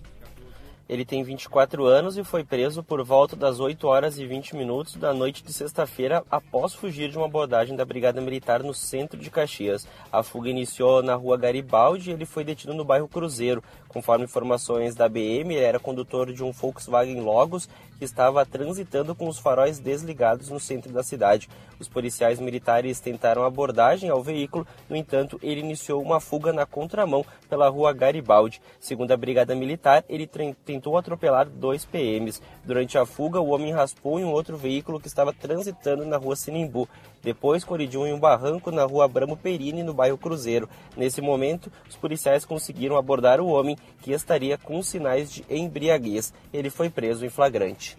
[0.87, 4.97] Ele tem 24 anos e foi preso por volta das 8 horas e 20 minutos
[4.97, 9.31] da noite de sexta-feira após fugir de uma abordagem da Brigada Militar no centro de
[9.31, 9.87] Caxias.
[10.11, 13.63] A fuga iniciou na rua Garibaldi e ele foi detido no bairro Cruzeiro.
[13.87, 17.69] Conforme informações da BM, ele era condutor de um Volkswagen Logos
[18.01, 21.47] que estava transitando com os faróis desligados no centro da cidade.
[21.79, 27.23] Os policiais militares tentaram abordagem ao veículo, no entanto, ele iniciou uma fuga na contramão
[27.47, 28.59] pela rua Garibaldi.
[28.79, 30.27] Segundo a Brigada Militar, ele
[30.65, 32.41] tentou atropelar dois PMs.
[32.65, 36.35] Durante a fuga, o homem raspou em um outro veículo que estava transitando na rua
[36.35, 36.89] Sinimbu.
[37.21, 40.67] Depois colidiu em um barranco na rua Abramo Perini, no bairro Cruzeiro.
[40.97, 46.33] Nesse momento, os policiais conseguiram abordar o homem, que estaria com sinais de embriaguez.
[46.51, 47.97] Ele foi preso em flagrante.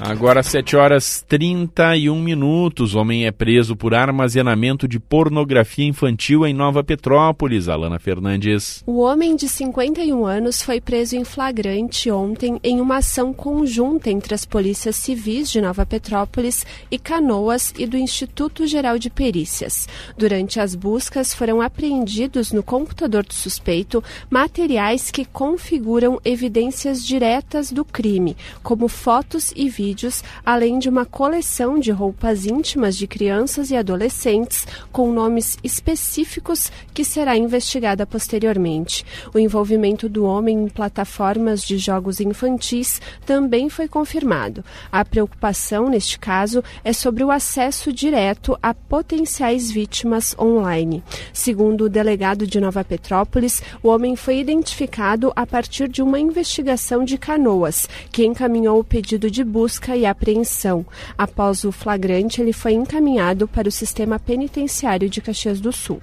[0.00, 2.94] Agora 7 horas 31 minutos.
[2.94, 7.68] Homem é preso por armazenamento de pornografia infantil em Nova Petrópolis.
[7.68, 8.82] Alana Fernandes.
[8.86, 14.34] O homem de 51 anos foi preso em flagrante ontem em uma ação conjunta entre
[14.34, 19.88] as polícias civis de Nova Petrópolis e Canoas e do Instituto Geral de Perícias.
[20.18, 27.84] Durante as buscas foram apreendidos no computador do suspeito materiais que configuram evidências diretas do
[27.84, 33.70] crime, como fotos e vídeos vídeos, além de uma coleção de roupas íntimas de crianças
[33.70, 39.04] e adolescentes com nomes específicos que será investigada posteriormente.
[39.34, 44.64] O envolvimento do homem em plataformas de jogos infantis também foi confirmado.
[44.90, 51.02] A preocupação, neste caso, é sobre o acesso direto a potenciais vítimas online.
[51.32, 57.04] Segundo o delegado de Nova Petrópolis, o homem foi identificado a partir de uma investigação
[57.04, 60.86] de canoas, que encaminhou o pedido de busca busca e apreensão.
[61.18, 66.00] Após o flagrante, ele foi encaminhado para o sistema penitenciário de Caxias do Sul.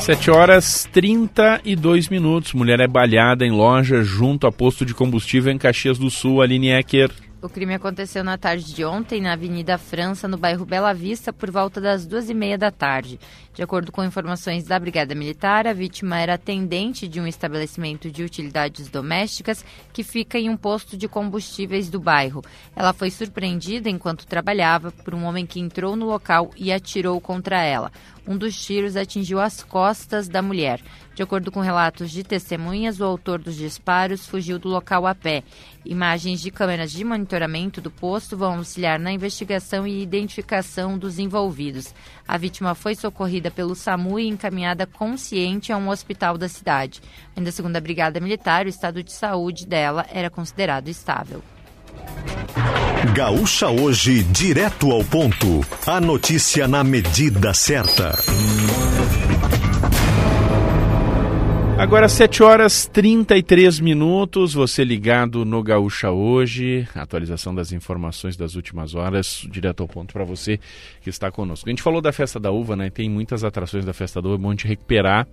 [0.00, 2.52] 7 horas 32 minutos.
[2.52, 6.42] Mulher é balhada em loja junto a posto de combustível em Caxias do Sul.
[6.42, 7.10] Aline Ecker.
[7.42, 11.50] O crime aconteceu na tarde de ontem na Avenida França, no bairro Bela Vista, por
[11.50, 13.18] volta das duas e meia da tarde.
[13.52, 18.22] De acordo com informações da Brigada Militar, a vítima era atendente de um estabelecimento de
[18.22, 22.44] utilidades domésticas que fica em um posto de combustíveis do bairro.
[22.76, 27.60] Ela foi surpreendida enquanto trabalhava por um homem que entrou no local e atirou contra
[27.60, 27.90] ela.
[28.26, 30.80] Um dos tiros atingiu as costas da mulher.
[31.12, 35.42] De acordo com relatos de testemunhas, o autor dos disparos fugiu do local a pé.
[35.84, 41.92] Imagens de câmeras de monitoramento do posto vão auxiliar na investigação e identificação dos envolvidos.
[42.26, 47.02] A vítima foi socorrida pelo SAMU e encaminhada consciente a um hospital da cidade.
[47.36, 51.42] Ainda segundo a Brigada Militar, o estado de saúde dela era considerado estável.
[53.14, 55.60] Gaúcha hoje, direto ao ponto.
[55.86, 58.12] A notícia na medida certa.
[61.78, 68.94] Agora 7 horas 33 minutos, você ligado no Gaúcha hoje, atualização das informações das últimas
[68.94, 70.60] horas, direto ao ponto para você
[71.00, 71.68] que está conosco.
[71.68, 72.88] A gente falou da festa da uva, né?
[72.88, 75.26] Tem muitas atrações da festa da uva, é bom gente recuperar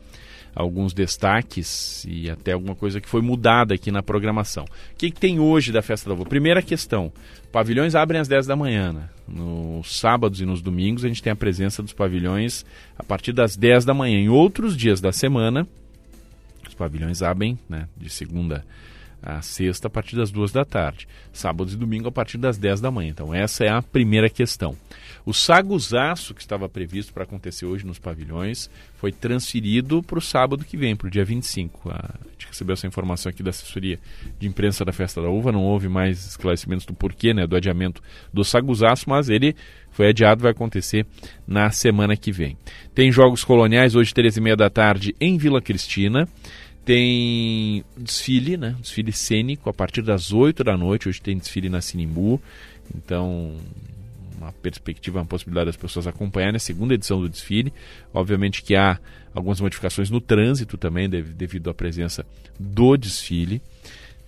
[0.55, 4.65] alguns destaques e até alguma coisa que foi mudada aqui na programação.
[4.65, 6.25] O que, que tem hoje da festa da uva?
[6.25, 7.11] Primeira questão:
[7.51, 8.93] pavilhões abrem às 10 da manhã.
[8.93, 9.09] Né?
[9.27, 12.65] Nos sábados e nos domingos a gente tem a presença dos pavilhões
[12.97, 14.19] a partir das 10 da manhã.
[14.19, 15.67] Em outros dias da semana,
[16.67, 18.63] os pavilhões abrem né, de segunda a
[19.41, 22.91] sexta a partir das duas da tarde, sábados e domingo a partir das 10 da
[22.91, 23.09] manhã.
[23.09, 24.76] Então essa é a primeira questão.
[25.26, 30.65] O saguzaço que estava previsto para acontecer hoje nos pavilhões foi transferido para o sábado
[30.65, 31.89] que vem, para o dia 25.
[31.91, 33.99] A gente recebeu essa informação aqui da assessoria
[34.39, 38.01] de imprensa da Festa da Uva, não houve mais esclarecimentos do porquê né, do adiamento
[38.34, 39.55] do saguzaço, mas ele
[39.91, 41.05] foi adiado, vai acontecer
[41.47, 42.57] na semana que vem.
[42.95, 46.28] Tem jogos coloniais hoje, três e meia da tarde, em Vila Cristina.
[46.89, 48.75] Tem desfile, né?
[48.79, 51.07] Desfile cênico a partir das 8 da noite.
[51.07, 52.41] Hoje tem desfile na Sinimbu.
[52.95, 53.57] Então,
[54.35, 57.71] uma perspectiva, uma possibilidade das pessoas acompanharem a segunda edição do desfile.
[58.11, 58.99] Obviamente que há
[59.35, 62.25] algumas modificações no trânsito também, devido à presença
[62.59, 63.61] do desfile.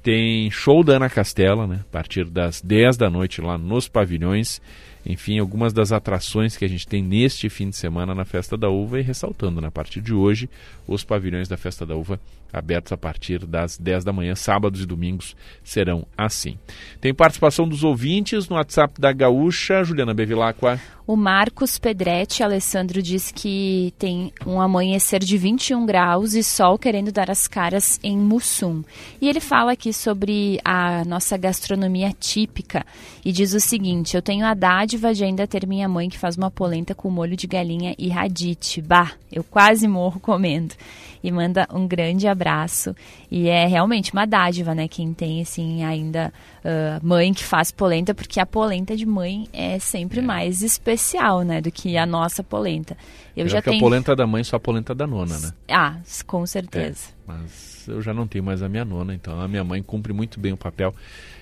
[0.03, 1.79] Tem show da Ana Castela, né?
[1.81, 4.61] A partir das 10 da noite lá nos pavilhões
[5.05, 8.69] enfim, algumas das atrações que a gente tem neste fim de semana na Festa da
[8.69, 10.49] Uva e ressaltando, né, a partir de hoje,
[10.87, 12.19] os pavilhões da Festa da Uva
[12.53, 16.57] abertos a partir das 10 da manhã, sábados e domingos serão assim.
[16.99, 20.79] Tem participação dos ouvintes no WhatsApp da Gaúcha, Juliana Bevilacqua.
[21.11, 27.11] O Marcos Pedretti, Alessandro, diz que tem um amanhecer de 21 graus e sol querendo
[27.11, 28.81] dar as caras em Mussum.
[29.19, 32.85] E ele fala aqui sobre a nossa gastronomia típica
[33.25, 36.37] e diz o seguinte: Eu tenho a dádiva de ainda ter minha mãe que faz
[36.37, 38.81] uma polenta com molho de galinha e radite.
[38.81, 40.75] Bah, eu quase morro comendo
[41.21, 42.95] e manda um grande abraço.
[43.31, 44.89] E é realmente uma dádiva, né?
[44.89, 46.33] Quem tem, assim, ainda
[46.65, 50.21] uh, mãe que faz polenta, porque a polenta de mãe é sempre é.
[50.21, 51.61] mais especial, né?
[51.61, 52.97] Do que a nossa polenta.
[53.35, 53.77] Eu, já tenho...
[53.77, 55.53] a polenta da mãe só a polenta da nona, né?
[55.69, 55.95] Ah,
[56.27, 57.07] com certeza.
[57.07, 60.11] É, mas eu já não tenho mais a minha nona, então a minha mãe cumpre
[60.11, 60.93] muito bem o papel.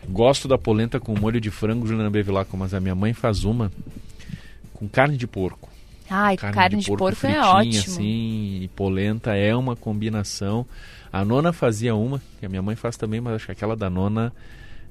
[0.07, 3.71] Gosto da polenta com molho de frango, Juliana Bevilacqua, mas a minha mãe faz uma
[4.75, 5.69] com carne de porco.
[6.07, 7.77] Ai, carne, carne de, de, porco, porco é ótimo.
[7.79, 10.67] assim, e polenta é uma combinação.
[11.11, 13.89] A nona fazia uma, que a minha mãe faz também, mas acho que aquela da
[13.89, 14.31] nona,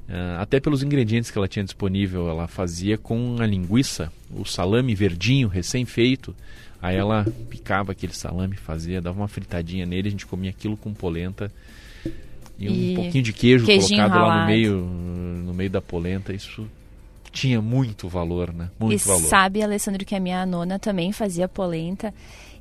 [0.08, 4.94] uh, até pelos ingredientes que ela tinha disponível, ela fazia com a linguiça, o salame
[4.94, 6.34] verdinho, recém-feito.
[6.80, 10.94] Aí ela picava aquele salame, fazia, dava uma fritadinha nele, a gente comia aquilo com
[10.94, 11.50] polenta
[12.58, 14.26] e, e um pouquinho de queijo colocado ralado.
[14.26, 16.32] lá no meio, no meio da polenta.
[16.32, 16.68] Isso
[17.30, 18.68] tinha muito valor, né?
[18.78, 19.22] Muito e valor.
[19.22, 22.12] sabe, Alessandro, que a minha nona também fazia polenta.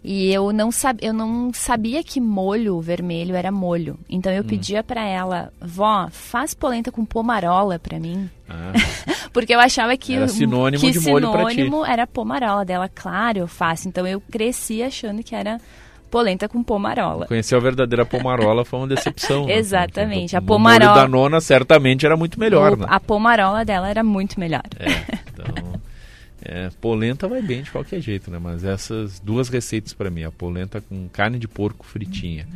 [0.04, 0.98] E eu não, sab...
[1.02, 3.98] eu não sabia que molho vermelho era molho.
[4.10, 4.48] Então eu hum.
[4.48, 8.30] pedia para ela, vó, faz polenta com pomarola para mim.
[8.50, 8.74] Ah.
[9.34, 12.90] Porque eu achava que, era sinônimo que de molho sinônimo era pomarola dela.
[12.94, 13.88] Claro, eu faço.
[13.88, 15.60] Então eu cresci achando que era
[16.10, 17.28] polenta com pomarola.
[17.28, 19.46] Conhecer a verdadeira pomarola foi uma decepção.
[19.46, 19.56] né?
[19.58, 20.36] Exatamente.
[20.36, 21.02] A pomarola.
[21.02, 22.86] Da nona certamente era muito melhor, o, né?
[22.90, 24.64] A pomarola dela era muito melhor.
[24.80, 24.90] É,
[25.34, 25.67] então.
[26.42, 28.40] É, polenta vai bem de qualquer jeito, né?
[28.40, 32.48] Mas essas duas receitas para mim, a polenta com carne de porco fritinha.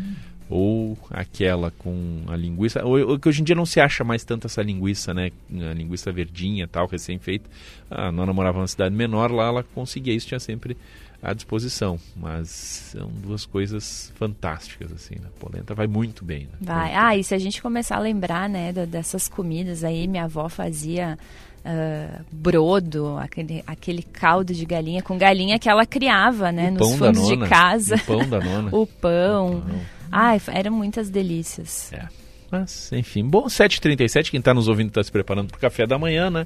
[0.50, 4.48] Ou aquela com a linguiça, ou, que hoje em dia não se acha mais tanto
[4.48, 5.32] essa linguiça, né?
[5.50, 7.50] A linguiça verdinha, tal, recém-feita.
[7.90, 10.76] A nona morava numa cidade menor, lá ela conseguia isso, tinha sempre
[11.24, 11.98] à disposição.
[12.18, 15.16] Mas são duas coisas fantásticas, assim.
[15.16, 15.28] Né?
[15.28, 16.42] A polenta vai muito bem.
[16.42, 16.58] Né?
[16.60, 16.90] Vai.
[16.90, 17.20] Muito ah, bem.
[17.22, 21.18] e se a gente começar a lembrar, né, dessas comidas aí, minha avó fazia...
[21.64, 26.95] Uh, brodo, aquele, aquele caldo de galinha com galinha que ela criava, né, o nos
[26.95, 27.95] fundos de casa.
[27.95, 28.70] O pão da nona.
[28.74, 29.57] o pão.
[29.57, 29.80] O pão.
[30.12, 31.93] Ai, eram muitas delícias.
[31.93, 32.07] É.
[32.51, 33.24] Mas, enfim.
[33.24, 36.45] Bom, 7h37, quem está nos ouvindo está se preparando para o café da manhã, né?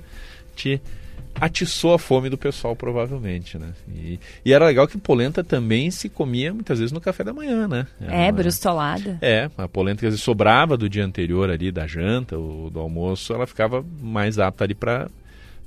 [0.55, 0.79] Te
[1.39, 3.73] atiçou a fome do pessoal, provavelmente, né?
[3.93, 7.67] E, e, era legal que polenta também se comia muitas vezes no café da manhã,
[7.67, 7.87] né?
[7.99, 9.17] Era é, uma, brustolada.
[9.21, 12.79] É, a polenta que às vezes sobrava do dia anterior ali, da janta ou do
[12.79, 15.09] almoço, ela ficava mais apta ali para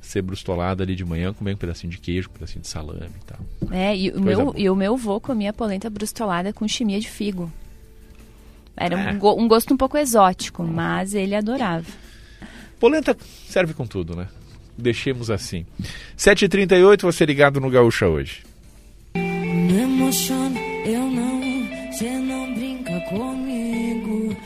[0.01, 3.25] ser brustolada ali de manhã, comer um pedacinho de queijo, um pedacinho de salame e
[3.27, 3.39] tal.
[3.71, 7.53] É, e o, meu, e o meu vô comia polenta brustolada com chimia de figo.
[8.77, 9.13] Era é.
[9.13, 11.87] um, go, um gosto um pouco exótico, mas ele adorava.
[12.79, 13.17] Polenta
[13.49, 14.29] serve com tudo, né?
[14.79, 15.67] Deixemos assim.
[16.17, 18.43] 7h38, você ligado no Gaúcha hoje.
[19.15, 21.41] Me emociona, eu não,
[22.23, 24.37] não brinca comigo.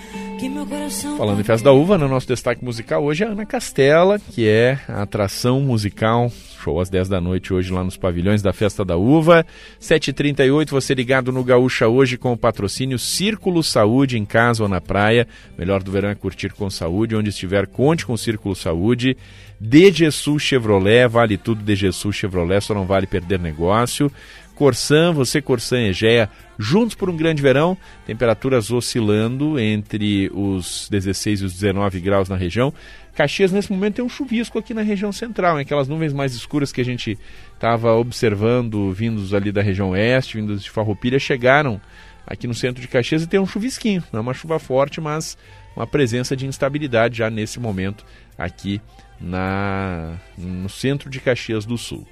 [1.16, 4.48] Falando em Festa da Uva, no nosso destaque musical hoje é a Ana Castela, que
[4.48, 8.84] é a atração musical, show às 10 da noite hoje lá nos pavilhões da Festa
[8.84, 9.46] da Uva.
[9.80, 14.80] 7h38, você ligado no Gaúcha hoje com o patrocínio Círculo Saúde em casa ou na
[14.80, 15.28] praia.
[15.56, 19.16] Melhor do verão é curtir com saúde, onde estiver, conte com o Círculo Saúde.
[19.64, 24.10] DGSul Chevrolet, vale tudo DGSul Chevrolet, só não vale perder negócio.
[24.56, 31.44] Corsan, você Corsan Egea, juntos por um grande verão, temperaturas oscilando entre os 16 e
[31.44, 32.74] os 19 graus na região.
[33.14, 36.72] Caxias nesse momento tem um chuvisco aqui na região central, em aquelas nuvens mais escuras
[36.72, 37.16] que a gente
[37.54, 41.80] estava observando vindos ali da região oeste, vindos de Farroupilha, chegaram
[42.26, 44.02] aqui no centro de Caxias e tem um chuvisquinho.
[44.12, 45.38] Não é uma chuva forte, mas
[45.76, 48.04] uma presença de instabilidade já nesse momento
[48.36, 48.80] aqui
[49.22, 52.06] na, no centro de Caxias do Sul.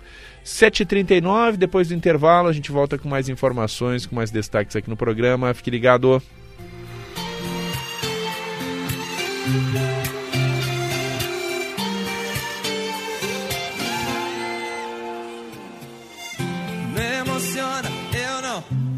[0.44, 4.96] 7h39, depois do intervalo, a gente volta com mais informações, com mais destaques aqui no
[4.96, 5.52] programa.
[5.52, 6.22] Fique ligado.
[16.94, 18.89] Me emociona, eu não.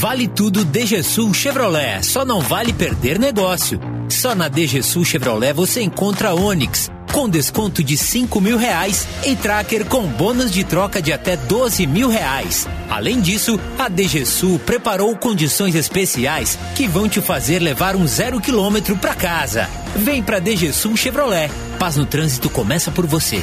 [0.00, 3.78] Vale tudo DGSul Chevrolet, só não vale perder negócio.
[4.08, 9.84] Só na DGSul Chevrolet você encontra Onix com desconto de 5 mil reais e tracker
[9.84, 12.66] com bônus de troca de até 12 mil reais.
[12.88, 18.96] Além disso, a DGSul preparou condições especiais que vão te fazer levar um zero quilômetro
[18.96, 19.68] para casa.
[19.94, 21.50] Vem pra DGSul Chevrolet.
[21.78, 23.42] Paz no trânsito começa por você.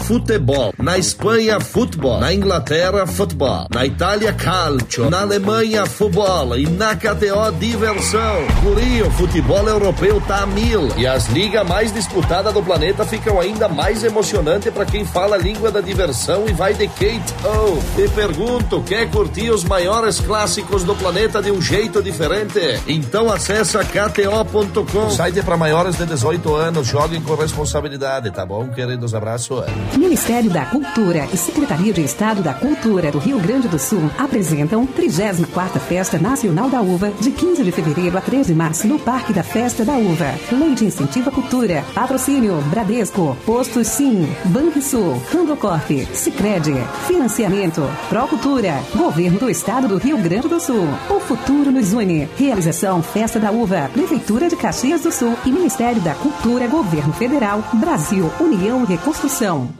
[0.00, 0.74] Futebol.
[0.78, 2.20] Na Espanha, futebol.
[2.20, 3.66] Na Inglaterra, futebol.
[3.72, 5.08] Na Itália, calcio.
[5.10, 6.56] Na Alemanha, futebol.
[6.56, 8.36] E na KTO, diversão.
[8.62, 10.88] Curinho, futebol europeu tá a mil.
[10.96, 15.38] E as ligas mais disputadas do planeta ficam ainda mais emocionantes para quem fala a
[15.38, 17.80] língua da diversão e vai de Kate O.
[17.96, 22.60] Te pergunto, quer curtir os maiores clássicos do planeta de um jeito diferente?
[22.86, 25.10] Então acessa kto.com.
[25.10, 26.86] Site para maiores de 18 anos.
[26.86, 29.14] Joguem com responsabilidade, tá bom, queridos?
[29.14, 29.62] Abraço.
[29.98, 34.86] Ministério da Cultura e Secretaria de Estado da Cultura do Rio Grande do Sul apresentam
[34.86, 39.32] 34ª Festa Nacional da Uva, de 15 de fevereiro a 3 de março, no Parque
[39.32, 40.34] da Festa da Uva.
[40.52, 41.84] Lei de Incentivo à Cultura.
[41.94, 46.74] Patrocínio Bradesco, Posto Sim, Banrisul, Randocorp, Sicredi,
[47.06, 50.86] Financiamento, Procultura, Governo do Estado do Rio Grande do Sul.
[51.08, 52.28] O futuro nos une.
[52.36, 57.62] Realização Festa da Uva, Prefeitura de Caxias do Sul e Ministério da Cultura, Governo Federal,
[57.74, 59.79] Brasil, União e Reconstrução.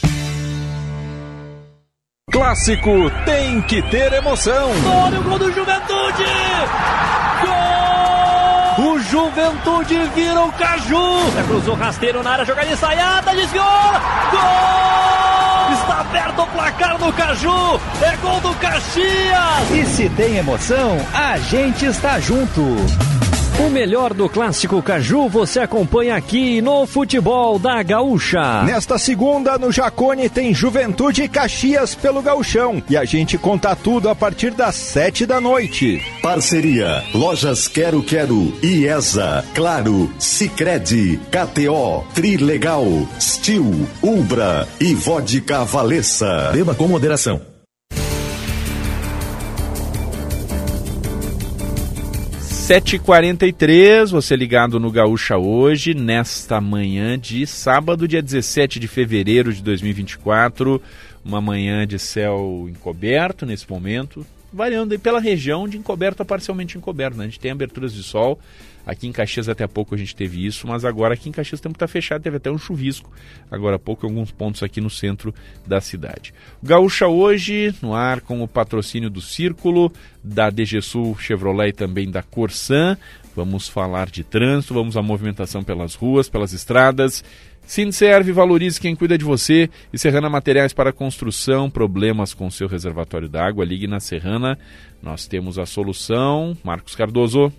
[2.29, 4.71] Clássico tem que ter emoção.
[5.03, 6.23] Olha o gol do Juventude!
[8.77, 8.87] Gol!
[8.87, 11.37] O Juventude vira o Caju!
[11.37, 13.65] É, cruzou rasteiro na área, jogada ensaiada, desviou!
[14.31, 15.73] Gol!
[15.73, 17.81] Está aberto o placar no Caju!
[18.01, 19.71] É gol do Caxias!
[19.71, 22.61] E se tem emoção, a gente está junto.
[23.61, 28.63] O melhor do clássico Caju você acompanha aqui no Futebol da Gaúcha.
[28.63, 32.81] Nesta segunda, no Jacone, tem Juventude e Caxias pelo Gauchão.
[32.89, 36.01] E a gente conta tudo a partir das sete da noite.
[36.23, 42.87] Parceria: Lojas Quero Quero, IESA, Claro, Sicredi, KTO, Trilegal,
[43.19, 46.49] Stil, Umbra e Vodka Valessa.
[46.51, 47.50] Beba com moderação.
[52.61, 59.63] 7h43, você ligado no Gaúcha hoje, nesta manhã de sábado, dia 17 de fevereiro de
[59.63, 60.79] 2024.
[61.25, 67.17] Uma manhã de céu encoberto nesse momento, variando pela região de encoberto a parcialmente encoberto.
[67.17, 67.23] Né?
[67.23, 68.39] A gente tem aberturas de sol.
[68.85, 71.59] Aqui em Caxias até há pouco a gente teve isso, mas agora aqui em Caxias
[71.59, 73.11] o tempo está fechado, teve até um chuvisco
[73.49, 75.33] agora há pouco em alguns pontos aqui no centro
[75.67, 76.33] da cidade.
[76.63, 79.91] Gaúcha hoje no ar com o patrocínio do Círculo,
[80.23, 82.97] da DG Sul Chevrolet e também da Corsan.
[83.35, 87.23] Vamos falar de trânsito, vamos à movimentação pelas ruas, pelas estradas.
[87.65, 89.69] Sinserve, valorize quem cuida de você.
[89.93, 94.57] E Serrana Materiais para Construção, problemas com seu reservatório d'água, ligue na Serrana.
[95.01, 96.57] Nós temos a solução.
[96.63, 97.53] Marcos Cardoso.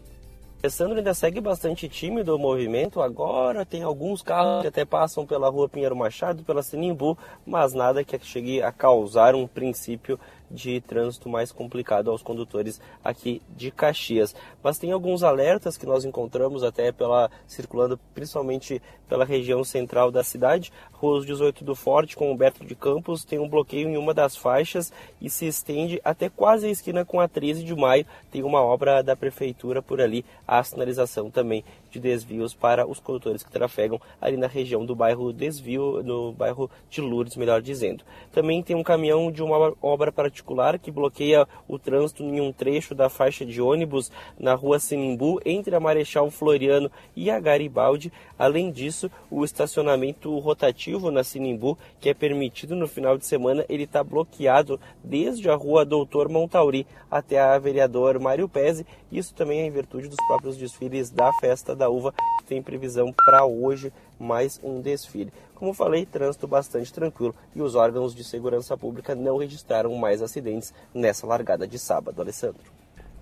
[0.65, 3.03] Alessandro ainda segue bastante tímido o movimento.
[3.03, 8.05] Agora tem alguns carros que até passam pela rua Pinheiro Machado, pela Sinimbu, mas nada
[8.05, 10.21] que chegue a causar um princípio
[10.53, 14.35] de trânsito mais complicado aos condutores aqui de Caxias.
[14.63, 20.23] Mas tem alguns alertas que nós encontramos até pela circulando principalmente pela região central da
[20.23, 20.73] cidade.
[20.93, 24.93] Rua 18 do Forte com Humberto de Campos tem um bloqueio em uma das faixas
[25.21, 28.07] e se estende até quase a esquina com a 13 de maio.
[28.31, 33.43] Tem uma obra da prefeitura por ali, a sinalização também de desvios para os condutores
[33.43, 38.03] que trafegam ali na região do bairro Desvio, no bairro de Lourdes, melhor dizendo.
[38.33, 42.95] Também tem um caminhão de uma obra particular que bloqueia o trânsito em um trecho
[42.95, 48.11] da faixa de ônibus na rua Sinimbu, entre a Marechal Floriano e a Garibaldi.
[48.43, 53.85] Além disso, o estacionamento rotativo na Sinimbu, que é permitido no final de semana, ele
[53.85, 58.85] está bloqueado desde a rua Doutor Montauri até a vereador Mário Pese.
[59.13, 63.13] Isso também é em virtude dos próprios desfiles da festa da uva, que tem previsão
[63.13, 65.33] para hoje mais um desfile.
[65.55, 70.75] Como falei, trânsito bastante tranquilo e os órgãos de segurança pública não registraram mais acidentes
[70.93, 72.72] nessa largada de sábado, Alessandro.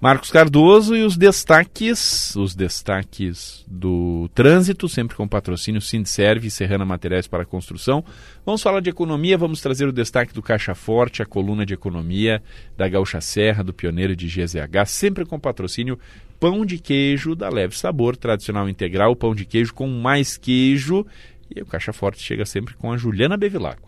[0.01, 6.87] Marcos Cardoso e os destaques, os destaques do trânsito, sempre com patrocínio Sindserve e Serrana
[6.87, 8.03] Materiais para Construção.
[8.47, 12.43] Vamos falar de economia, vamos trazer o destaque do Caixa Forte, a coluna de economia
[12.79, 15.99] da Gaúcha Serra, do Pioneiro de GZH, sempre com patrocínio
[16.41, 21.07] Pão de Queijo da Leve Sabor, tradicional integral, pão de queijo com mais queijo.
[21.55, 23.87] E o Caixa Forte chega sempre com a Juliana Bevilacqua.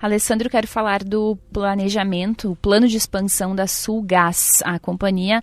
[0.00, 4.60] Alessandro, quero falar do planejamento, o plano de expansão da Sulgás.
[4.64, 5.42] A companhia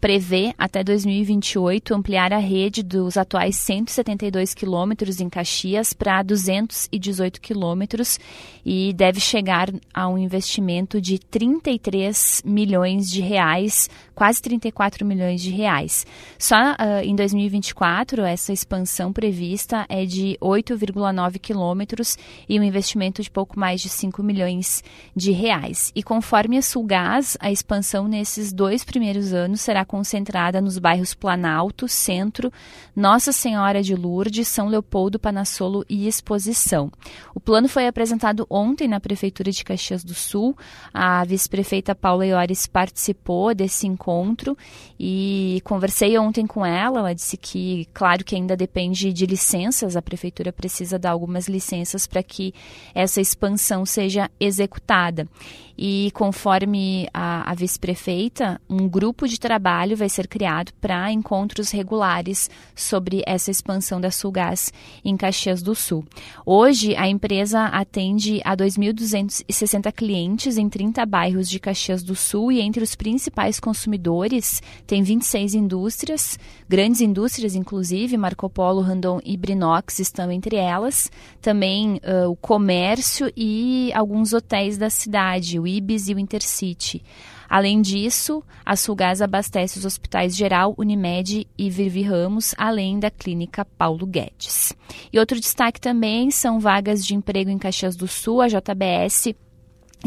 [0.00, 8.18] prevê até 2028 ampliar a rede dos atuais 172 quilômetros em Caxias para 218 quilômetros
[8.64, 15.50] e deve chegar a um investimento de 33 milhões de reais, quase 34 milhões de
[15.50, 16.04] reais.
[16.38, 23.30] Só uh, em 2024 essa expansão prevista é de 8,9 quilômetros e um investimento de
[23.30, 24.82] pouco mais de 5 milhões
[25.14, 25.92] de reais.
[25.94, 31.88] E conforme a Sulgás, a expansão nesses dois primeiros anos será concentrada nos bairros Planalto,
[31.88, 32.52] Centro,
[32.94, 36.90] Nossa Senhora de Lourdes, São Leopoldo, Panassolo e Exposição.
[37.34, 40.56] O plano foi apresentado ontem na Prefeitura de Caxias do Sul.
[40.92, 44.56] A vice-prefeita Paula Iores participou desse encontro
[44.98, 47.00] e conversei ontem com ela.
[47.00, 52.06] Ela disse que, claro que ainda depende de licenças, a Prefeitura precisa dar algumas licenças
[52.06, 52.54] para que
[52.94, 55.28] essa expansão seja executada.
[55.76, 62.48] E conforme a, a vice-prefeita, um grupo de trabalho vai ser criado para encontros regulares
[62.74, 64.72] sobre essa expansão da Sulgás
[65.04, 66.04] em Caxias do Sul.
[66.44, 72.60] Hoje, a empresa atende a 2.260 clientes em 30 bairros de Caxias do Sul e
[72.60, 79.98] entre os principais consumidores tem 26 indústrias, grandes indústrias, inclusive Marco Polo, Randon e Brinox
[79.98, 81.10] estão entre elas.
[81.40, 87.02] Também uh, o comércio e alguns hotéis da cidade, o Ibis e o Intercity.
[87.48, 93.64] Além disso, a Sulgás abastece os hospitais Geral, Unimed e Vivi Ramos, além da clínica
[93.64, 94.72] Paulo Guedes.
[95.12, 99.34] E outro destaque também são vagas de emprego em Caxias do Sul, a JBS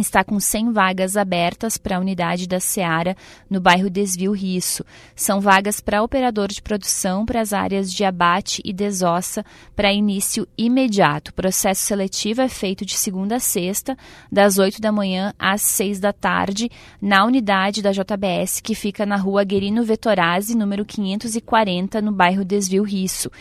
[0.02, 3.16] está com 100 vagas abertas para a unidade da Seara
[3.50, 4.86] no bairro Desvio Risso.
[5.16, 9.46] São vagas para operador de produção para as áreas de abate e desossa
[9.76, 11.30] para início imediato.
[11.30, 13.98] O processo seletivo é feito de segunda a sexta,
[14.32, 16.70] das 8 da manhã às 6 da tarde,
[17.02, 22.84] na unidade da JBS que fica na rua Guerino Vetorazzi, número 540, no bairro Desvio
[22.84, 23.32] Risso.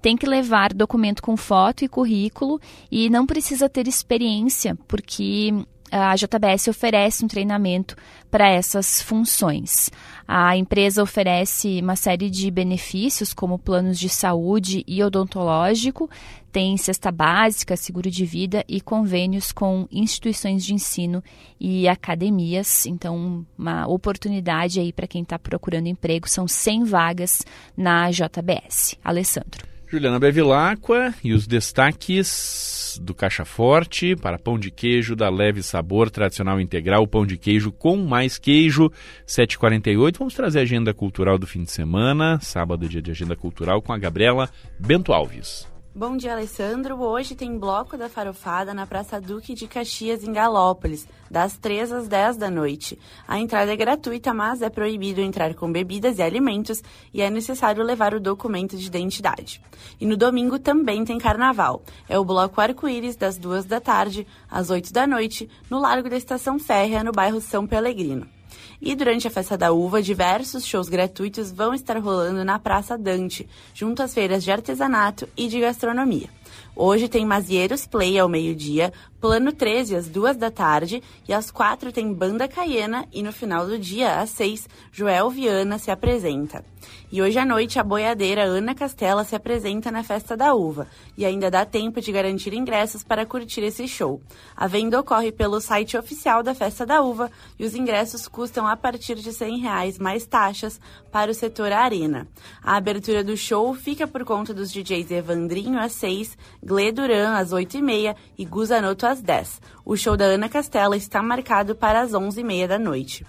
[0.00, 2.60] Tem que levar documento com foto e currículo
[2.90, 5.52] e não precisa ter experiência, porque
[5.90, 7.96] a JBS oferece um treinamento
[8.30, 9.90] para essas funções.
[10.26, 16.08] A empresa oferece uma série de benefícios, como planos de saúde e odontológico,
[16.50, 21.22] tem cesta básica, seguro de vida e convênios com instituições de ensino
[21.60, 22.86] e academias.
[22.86, 26.28] Então, uma oportunidade aí para quem está procurando emprego.
[26.28, 27.42] São 100 vagas
[27.76, 28.96] na JBS.
[29.04, 29.77] Alessandro.
[29.90, 36.10] Juliana Bevilacqua e os destaques do Caixa Forte para pão de queijo da Leve Sabor
[36.10, 38.90] Tradicional Integral, pão de queijo com mais queijo,
[39.26, 40.18] 7h48.
[40.18, 43.92] Vamos trazer a agenda cultural do fim de semana, sábado, dia de agenda cultural, com
[43.92, 45.66] a Gabriela Bento Alves.
[45.94, 47.00] Bom dia, Alessandro.
[47.00, 52.06] Hoje tem bloco da farofada na Praça Duque de Caxias, em Galópolis, das 3 às
[52.06, 52.96] 10 da noite.
[53.26, 56.82] A entrada é gratuita, mas é proibido entrar com bebidas e alimentos
[57.12, 59.60] e é necessário levar o documento de identidade.
[60.00, 61.82] E no domingo também tem carnaval.
[62.08, 66.16] É o bloco Arco-Íris, das 2 da tarde às 8 da noite, no Largo da
[66.16, 68.37] Estação Férrea, no bairro São Pelegrino.
[68.80, 73.48] E durante a Festa da Uva, diversos shows gratuitos vão estar rolando na Praça Dante,
[73.74, 76.28] junto às feiras de artesanato e de gastronomia.
[76.76, 81.90] Hoje tem Mazieiros Play ao meio-dia, Plano 13 às duas da tarde e às quatro
[81.90, 86.64] tem Banda Caiena e no final do dia, às seis, Joel Viana se apresenta.
[87.10, 90.86] E hoje à noite a boiadeira Ana Castela se apresenta na Festa da Uva
[91.16, 94.20] e ainda dá tempo de garantir ingressos para curtir esse show.
[94.54, 98.76] A venda ocorre pelo site oficial da Festa da Uva e os ingressos custam a
[98.76, 100.80] partir de R$ reais mais taxas
[101.10, 102.28] para o setor Arena.
[102.62, 107.52] A abertura do show fica por conta dos DJs Evandrinho às seis, Gle Duran às
[107.52, 109.60] oito e meia e Guzanoto às 10.
[109.84, 113.26] O show da Ana Castela está marcado para as 11h30 da noite.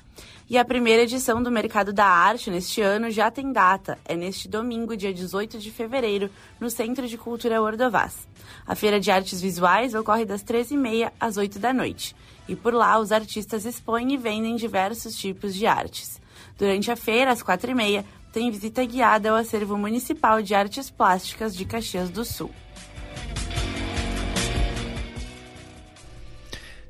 [0.49, 3.99] E a primeira edição do Mercado da Arte neste ano já tem data.
[4.03, 6.30] É neste domingo, dia 18 de fevereiro,
[6.60, 8.27] no Centro de Cultura Ordovás.
[8.65, 12.15] A Feira de Artes Visuais ocorre das 13h30 às 8 da noite.
[12.47, 16.19] E por lá, os artistas expõem e vendem diversos tipos de artes.
[16.57, 18.03] Durante a feira, às 4h30,
[18.34, 22.51] tem visita guiada ao acervo municipal de artes plásticas de Caxias do Sul.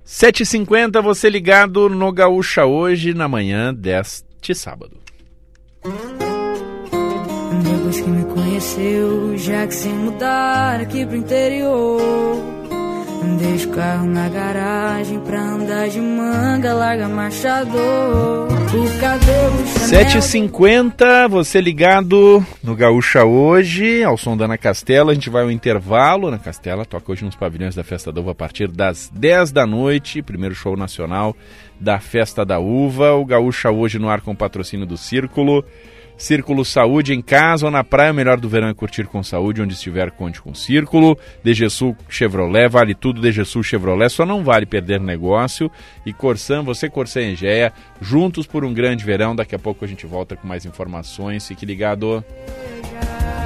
[0.10, 4.98] 7h50, você ligado no Gaúcha hoje, na manhã deste sábado.
[7.64, 12.59] Depois que me conheceu, já que se mudar aqui pro interior.
[13.38, 17.08] Deixa o carro na garagem pra andar de manga, larga.
[18.70, 25.12] O cabelo 7h50, você ligado no Gaúcha hoje, ao som da Ana Castela.
[25.12, 26.32] A gente vai ao intervalo.
[26.32, 29.66] Na Castela toca hoje nos pavilhões da Festa da Uva a partir das 10 da
[29.66, 30.22] noite.
[30.22, 31.36] Primeiro show nacional
[31.80, 33.14] da Festa da Uva.
[33.14, 35.66] O Gaúcha hoje no ar com patrocínio do Círculo.
[36.20, 39.62] Círculo Saúde em casa ou na praia, o melhor do verão é curtir com saúde,
[39.62, 41.18] onde estiver, conte com Círculo.
[41.42, 45.72] DGSul Chevrolet, vale tudo DGSul Chevrolet, só não vale perder negócio.
[46.06, 47.72] E Corsan, você Corsan e Egea,
[48.02, 49.34] juntos por um grande verão.
[49.34, 51.48] Daqui a pouco a gente volta com mais informações.
[51.48, 52.24] Fique ligado.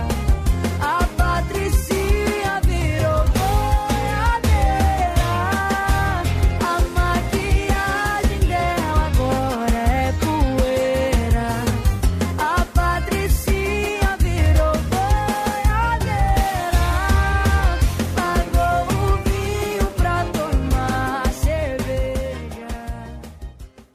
[0.01, 0.02] A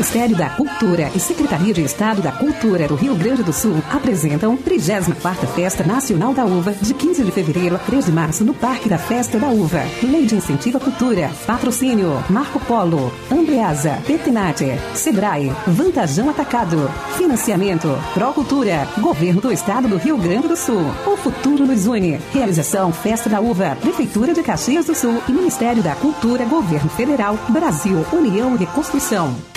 [0.00, 4.56] Ministério da Cultura e Secretaria de Estado da Cultura do Rio Grande do Sul apresentam
[4.56, 8.88] 34ª Festa Nacional da Uva, de 15 de fevereiro a 3 de março, no Parque
[8.88, 9.82] da Festa da Uva.
[10.02, 11.30] Lei de Incentivo à Cultura.
[11.46, 16.90] Patrocínio Marco Polo, Ambreasa, Petinate, Sebrae, Vantajão Atacado.
[17.18, 20.82] Financiamento Procultura, Governo do Estado do Rio Grande do Sul.
[21.06, 22.18] O futuro nos une.
[22.32, 27.38] Realização Festa da Uva, Prefeitura de Caxias do Sul e Ministério da Cultura, Governo Federal,
[27.50, 29.49] Brasil, União e Reconstrução.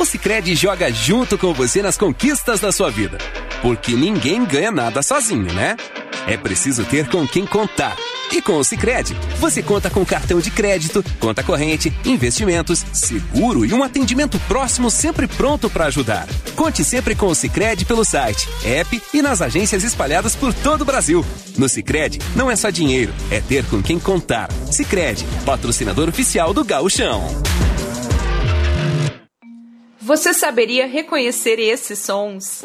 [0.00, 3.18] O Sicredi joga junto com você nas conquistas da sua vida.
[3.60, 5.76] Porque ninguém ganha nada sozinho, né?
[6.26, 7.98] É preciso ter com quem contar.
[8.32, 13.74] E com o Sicredi, você conta com cartão de crédito, conta corrente, investimentos, seguro e
[13.74, 16.26] um atendimento próximo sempre pronto para ajudar.
[16.56, 20.86] Conte sempre com o Sicredi pelo site, app e nas agências espalhadas por todo o
[20.86, 21.22] Brasil.
[21.58, 24.50] No Sicredi, não é só dinheiro, é ter com quem contar.
[24.70, 27.50] Sicredi, patrocinador oficial do Gauchão.
[30.02, 32.64] Você saberia reconhecer esses sons?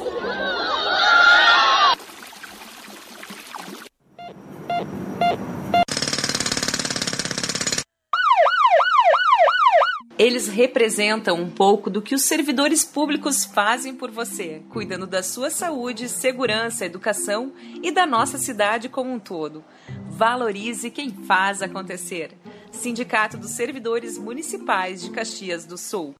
[10.17, 15.49] Eles representam um pouco do que os servidores públicos fazem por você, cuidando da sua
[15.49, 17.51] saúde, segurança, educação
[17.83, 19.61] e da nossa cidade como um todo.
[20.07, 22.31] Valorize quem faz acontecer.
[22.71, 26.15] Sindicato dos Servidores Municipais de Caxias do Sul.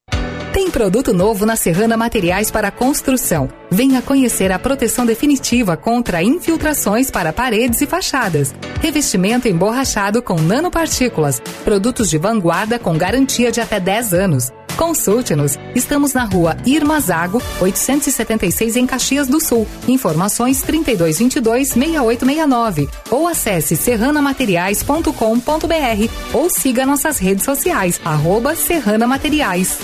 [0.56, 3.50] Tem produto novo na Serrana Materiais para Construção.
[3.70, 8.56] Venha conhecer a proteção definitiva contra infiltrações para paredes e fachadas.
[8.80, 11.42] Revestimento emborrachado com nanopartículas.
[11.66, 14.50] Produtos de vanguarda com garantia de até 10 anos.
[14.78, 15.60] Consulte-nos.
[15.76, 19.68] Estamos na rua Irma Zago, 876 em Caxias do Sul.
[19.90, 22.90] Informações 3222-6869.
[23.12, 29.78] Ou acesse serranamateriais.com.br ou siga nossas redes sociais, arroba Serrana Materiais.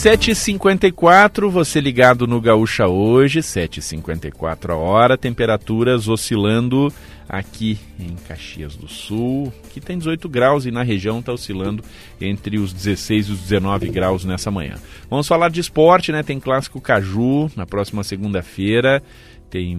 [0.00, 6.90] 7h54, você ligado no Gaúcha hoje, 7h54 a hora, temperaturas oscilando
[7.28, 11.84] aqui em Caxias do Sul, que tem 18 graus e na região está oscilando
[12.18, 14.76] entre os 16 e os 19 graus nessa manhã.
[15.10, 16.22] Vamos falar de esporte, né?
[16.22, 19.02] Tem clássico Caju na próxima segunda-feira.
[19.50, 19.76] Tem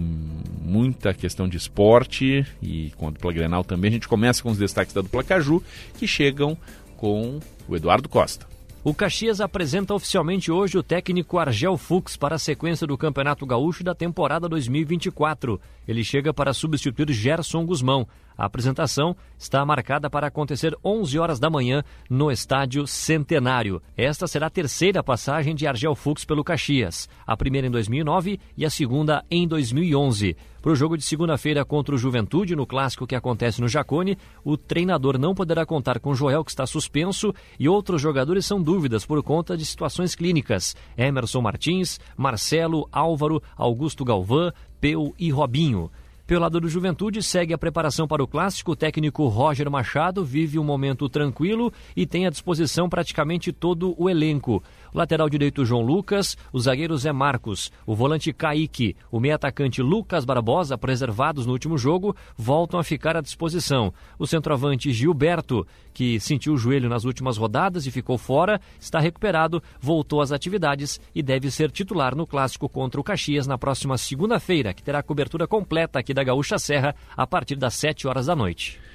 [0.61, 3.89] muita questão de esporte e com a dupla Grenal também.
[3.89, 5.63] A gente começa com os destaques da dupla Caju,
[5.97, 6.55] que chegam
[6.95, 8.51] com o Eduardo Costa.
[8.83, 13.83] O Caxias apresenta oficialmente hoje o técnico Argel Fux para a sequência do Campeonato Gaúcho
[13.83, 15.61] da temporada 2024.
[15.87, 18.07] Ele chega para substituir Gerson Guzmão.
[18.41, 23.79] A apresentação está marcada para acontecer 11 horas da manhã no Estádio Centenário.
[23.95, 28.65] Esta será a terceira passagem de Argel Fux pelo Caxias, a primeira em 2009 e
[28.65, 30.35] a segunda em 2011.
[30.59, 34.57] Para o jogo de segunda-feira contra o Juventude, no clássico que acontece no Jacone, o
[34.57, 39.21] treinador não poderá contar com Joel, que está suspenso, e outros jogadores são dúvidas por
[39.21, 40.75] conta de situações clínicas.
[40.97, 45.91] Emerson Martins, Marcelo, Álvaro, Augusto Galvão, Peu e Robinho.
[46.31, 48.71] Pelo lado do Juventude, segue a preparação para o clássico.
[48.71, 54.09] O técnico Roger Machado vive um momento tranquilo e tem à disposição praticamente todo o
[54.09, 54.63] elenco.
[54.93, 59.81] O lateral direito João Lucas, o zagueiro Zé Marcos, o volante Kaique, o meio atacante
[59.81, 63.93] Lucas Barbosa, preservados no último jogo, voltam a ficar à disposição.
[64.19, 69.63] O centroavante Gilberto, que sentiu o joelho nas últimas rodadas e ficou fora, está recuperado,
[69.79, 74.73] voltou às atividades e deve ser titular no clássico contra o Caxias na próxima segunda-feira,
[74.73, 78.90] que terá cobertura completa aqui da Gaúcha Serra a partir das 7 horas da noite.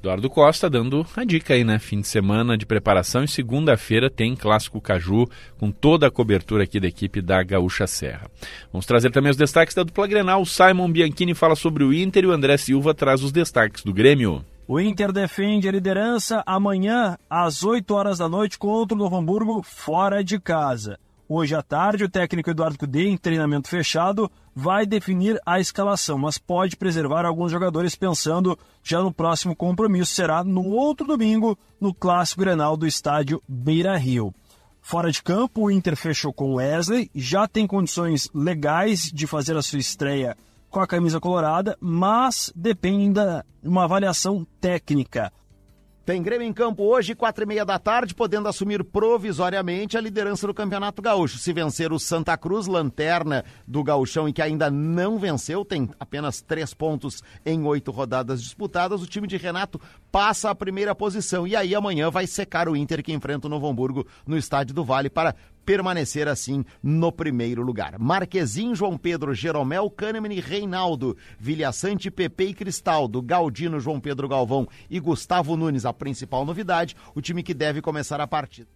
[0.00, 1.78] Eduardo Costa dando a dica aí, né?
[1.78, 5.26] Fim de semana de preparação e segunda-feira tem Clássico Caju
[5.58, 8.26] com toda a cobertura aqui da equipe da Gaúcha Serra.
[8.72, 10.40] Vamos trazer também os destaques da dupla Grenal.
[10.40, 13.92] O Simon Bianchini fala sobre o Inter e o André Silva traz os destaques do
[13.92, 14.42] Grêmio.
[14.66, 19.62] O Inter defende a liderança amanhã às 8 horas da noite contra o Novo Hamburgo
[19.62, 20.98] fora de casa.
[21.32, 26.38] Hoje à tarde, o técnico Eduardo Cudê, em treinamento fechado, vai definir a escalação, mas
[26.38, 30.12] pode preservar alguns jogadores pensando já no próximo compromisso.
[30.12, 34.34] Será no outro domingo, no Clássico Grenal do estádio Beira Rio.
[34.82, 39.62] Fora de campo, o Inter fechou com Wesley, já tem condições legais de fazer a
[39.62, 40.36] sua estreia
[40.68, 43.20] com a camisa colorada, mas depende
[43.62, 45.32] de uma avaliação técnica.
[46.10, 50.44] Tem Grêmio em campo hoje, quatro e meia da tarde, podendo assumir provisoriamente a liderança
[50.44, 51.38] do Campeonato Gaúcho.
[51.38, 56.40] Se vencer o Santa Cruz, lanterna do Gaúchão e que ainda não venceu, tem apenas
[56.42, 59.80] três pontos em oito rodadas disputadas, o time de Renato
[60.10, 61.46] passa a primeira posição.
[61.46, 64.84] E aí amanhã vai secar o Inter que enfrenta o Novo Hamburgo no Estádio do
[64.84, 67.98] Vale para permanecer assim no primeiro lugar.
[67.98, 74.66] Marquezinho, João Pedro, Jeromel, Kahneman e Reinaldo, Vilhaçante, Pepe e Cristaldo, Galdino, João Pedro Galvão
[74.88, 78.68] e Gustavo Nunes, a principal novidade, o time que deve começar a partida.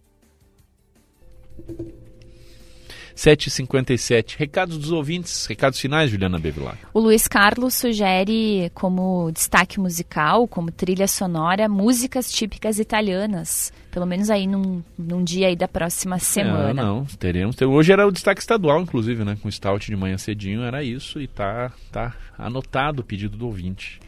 [3.15, 4.35] 7h57.
[4.37, 6.89] Recados dos ouvintes, recados finais, Juliana Bevilacqua.
[6.93, 13.71] O Luiz Carlos sugere como destaque musical, como trilha sonora, músicas típicas italianas.
[13.89, 16.71] Pelo menos aí num, num dia aí da próxima semana.
[16.71, 17.55] É, não, teremos.
[17.61, 19.37] Hoje era o destaque estadual, inclusive, né?
[19.41, 21.21] Com o Stout de manhã cedinho, era isso.
[21.21, 23.99] E tá, tá anotado o pedido do ouvinte.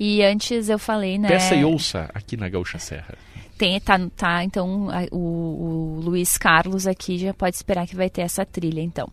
[0.00, 1.28] E antes eu falei, né?
[1.28, 3.14] Peça e ouça aqui na Gaúcha Serra.
[3.56, 8.22] Tem, tá, tá, então o, o, Luiz Carlos aqui já pode esperar que vai ter
[8.22, 9.08] essa trilha, então.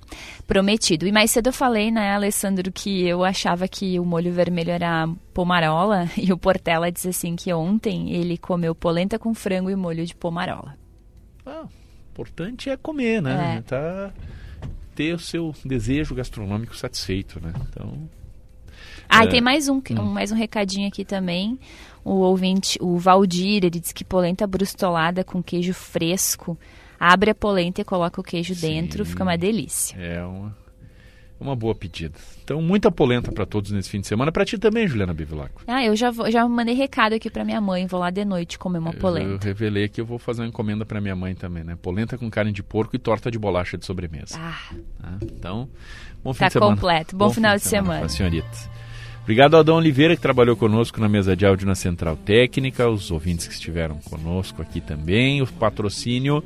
[0.47, 1.05] Prometido.
[1.05, 5.07] E mais cedo eu falei, né, Alessandro, que eu achava que o molho vermelho era
[5.31, 10.05] pomarola, e o Portela diz assim que ontem ele comeu polenta com frango e molho
[10.05, 10.75] de pomarola.
[11.45, 11.65] Ah,
[12.11, 13.57] importante é comer, né?
[13.57, 13.61] É.
[13.61, 14.11] Tá,
[14.95, 17.53] ter o seu desejo gastronômico satisfeito, né?
[17.69, 18.09] Então.
[19.07, 19.27] Ah, é...
[19.27, 20.03] e tem mais um, hum.
[20.03, 21.59] mais um recadinho aqui também
[22.03, 26.57] o ouvinte, o Valdir, ele diz que polenta brustolada com queijo fresco.
[26.99, 29.95] Abre a polenta e coloca o queijo Sim, dentro, fica uma delícia.
[29.97, 30.55] É uma,
[31.39, 32.13] uma boa pedida.
[32.43, 34.31] Então, muita polenta para todos nesse fim de semana.
[34.31, 35.63] Para ti também, Juliana Bivilaco.
[35.65, 37.87] Ah, eu já, vou, já mandei recado aqui para minha mãe.
[37.87, 39.29] Vou lá de noite comer uma polenta.
[39.29, 41.75] Eu, revelei que eu vou fazer uma encomenda para minha mãe também, né?
[41.81, 44.37] Polenta com carne de porco e torta de bolacha de sobremesa.
[44.39, 44.75] Ah.
[45.01, 45.67] ah então,
[46.23, 46.75] bom fim tá de semana.
[46.75, 47.15] completo.
[47.15, 48.07] Bom, bom final de, de semana.
[48.07, 48.09] semana.
[48.09, 48.80] senhorita.
[49.23, 53.11] Obrigado ao Adão Oliveira, que trabalhou conosco na mesa de áudio na Central Técnica, os
[53.11, 55.41] ouvintes que estiveram conosco aqui também.
[55.41, 56.43] O patrocínio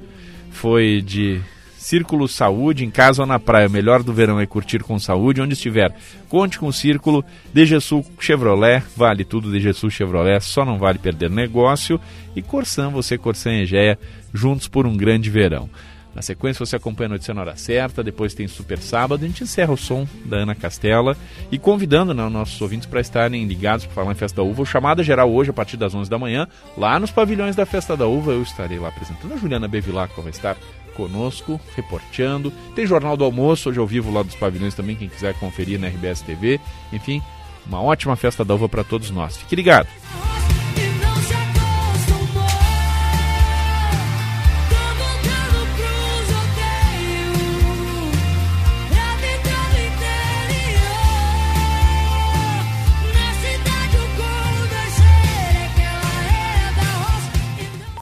[0.51, 1.41] foi de
[1.77, 3.67] Círculo Saúde, em casa ou na praia.
[3.67, 5.95] O melhor do verão é curtir com saúde, onde estiver.
[6.27, 7.23] Conte com o Círculo,
[7.53, 11.99] DGSul Chevrolet, vale tudo DGSul Chevrolet, só não vale perder negócio.
[12.35, 13.97] E Corsan, você Corsan e Egea,
[14.33, 15.69] juntos por um grande verão.
[16.15, 19.43] Na sequência você acompanha a notícia na hora certa, depois tem Super Sábado, a gente
[19.43, 21.17] encerra o som da Ana Castela
[21.51, 24.61] e convidando né, os nossos ouvintes para estarem ligados para falar em Festa da Uva.
[24.61, 26.47] O chamada geral hoje a partir das 11 da manhã,
[26.77, 29.33] lá nos pavilhões da Festa da Uva, eu estarei lá apresentando.
[29.33, 30.55] A Juliana Bevilacqua vai estar
[30.95, 32.49] conosco, reporteando.
[32.73, 35.87] Tem Jornal do Almoço, hoje ao vivo lá dos pavilhões também, quem quiser conferir na
[35.87, 36.61] RBS TV.
[36.93, 37.21] Enfim,
[37.67, 39.35] uma ótima Festa da Uva para todos nós.
[39.35, 39.89] Fique ligado!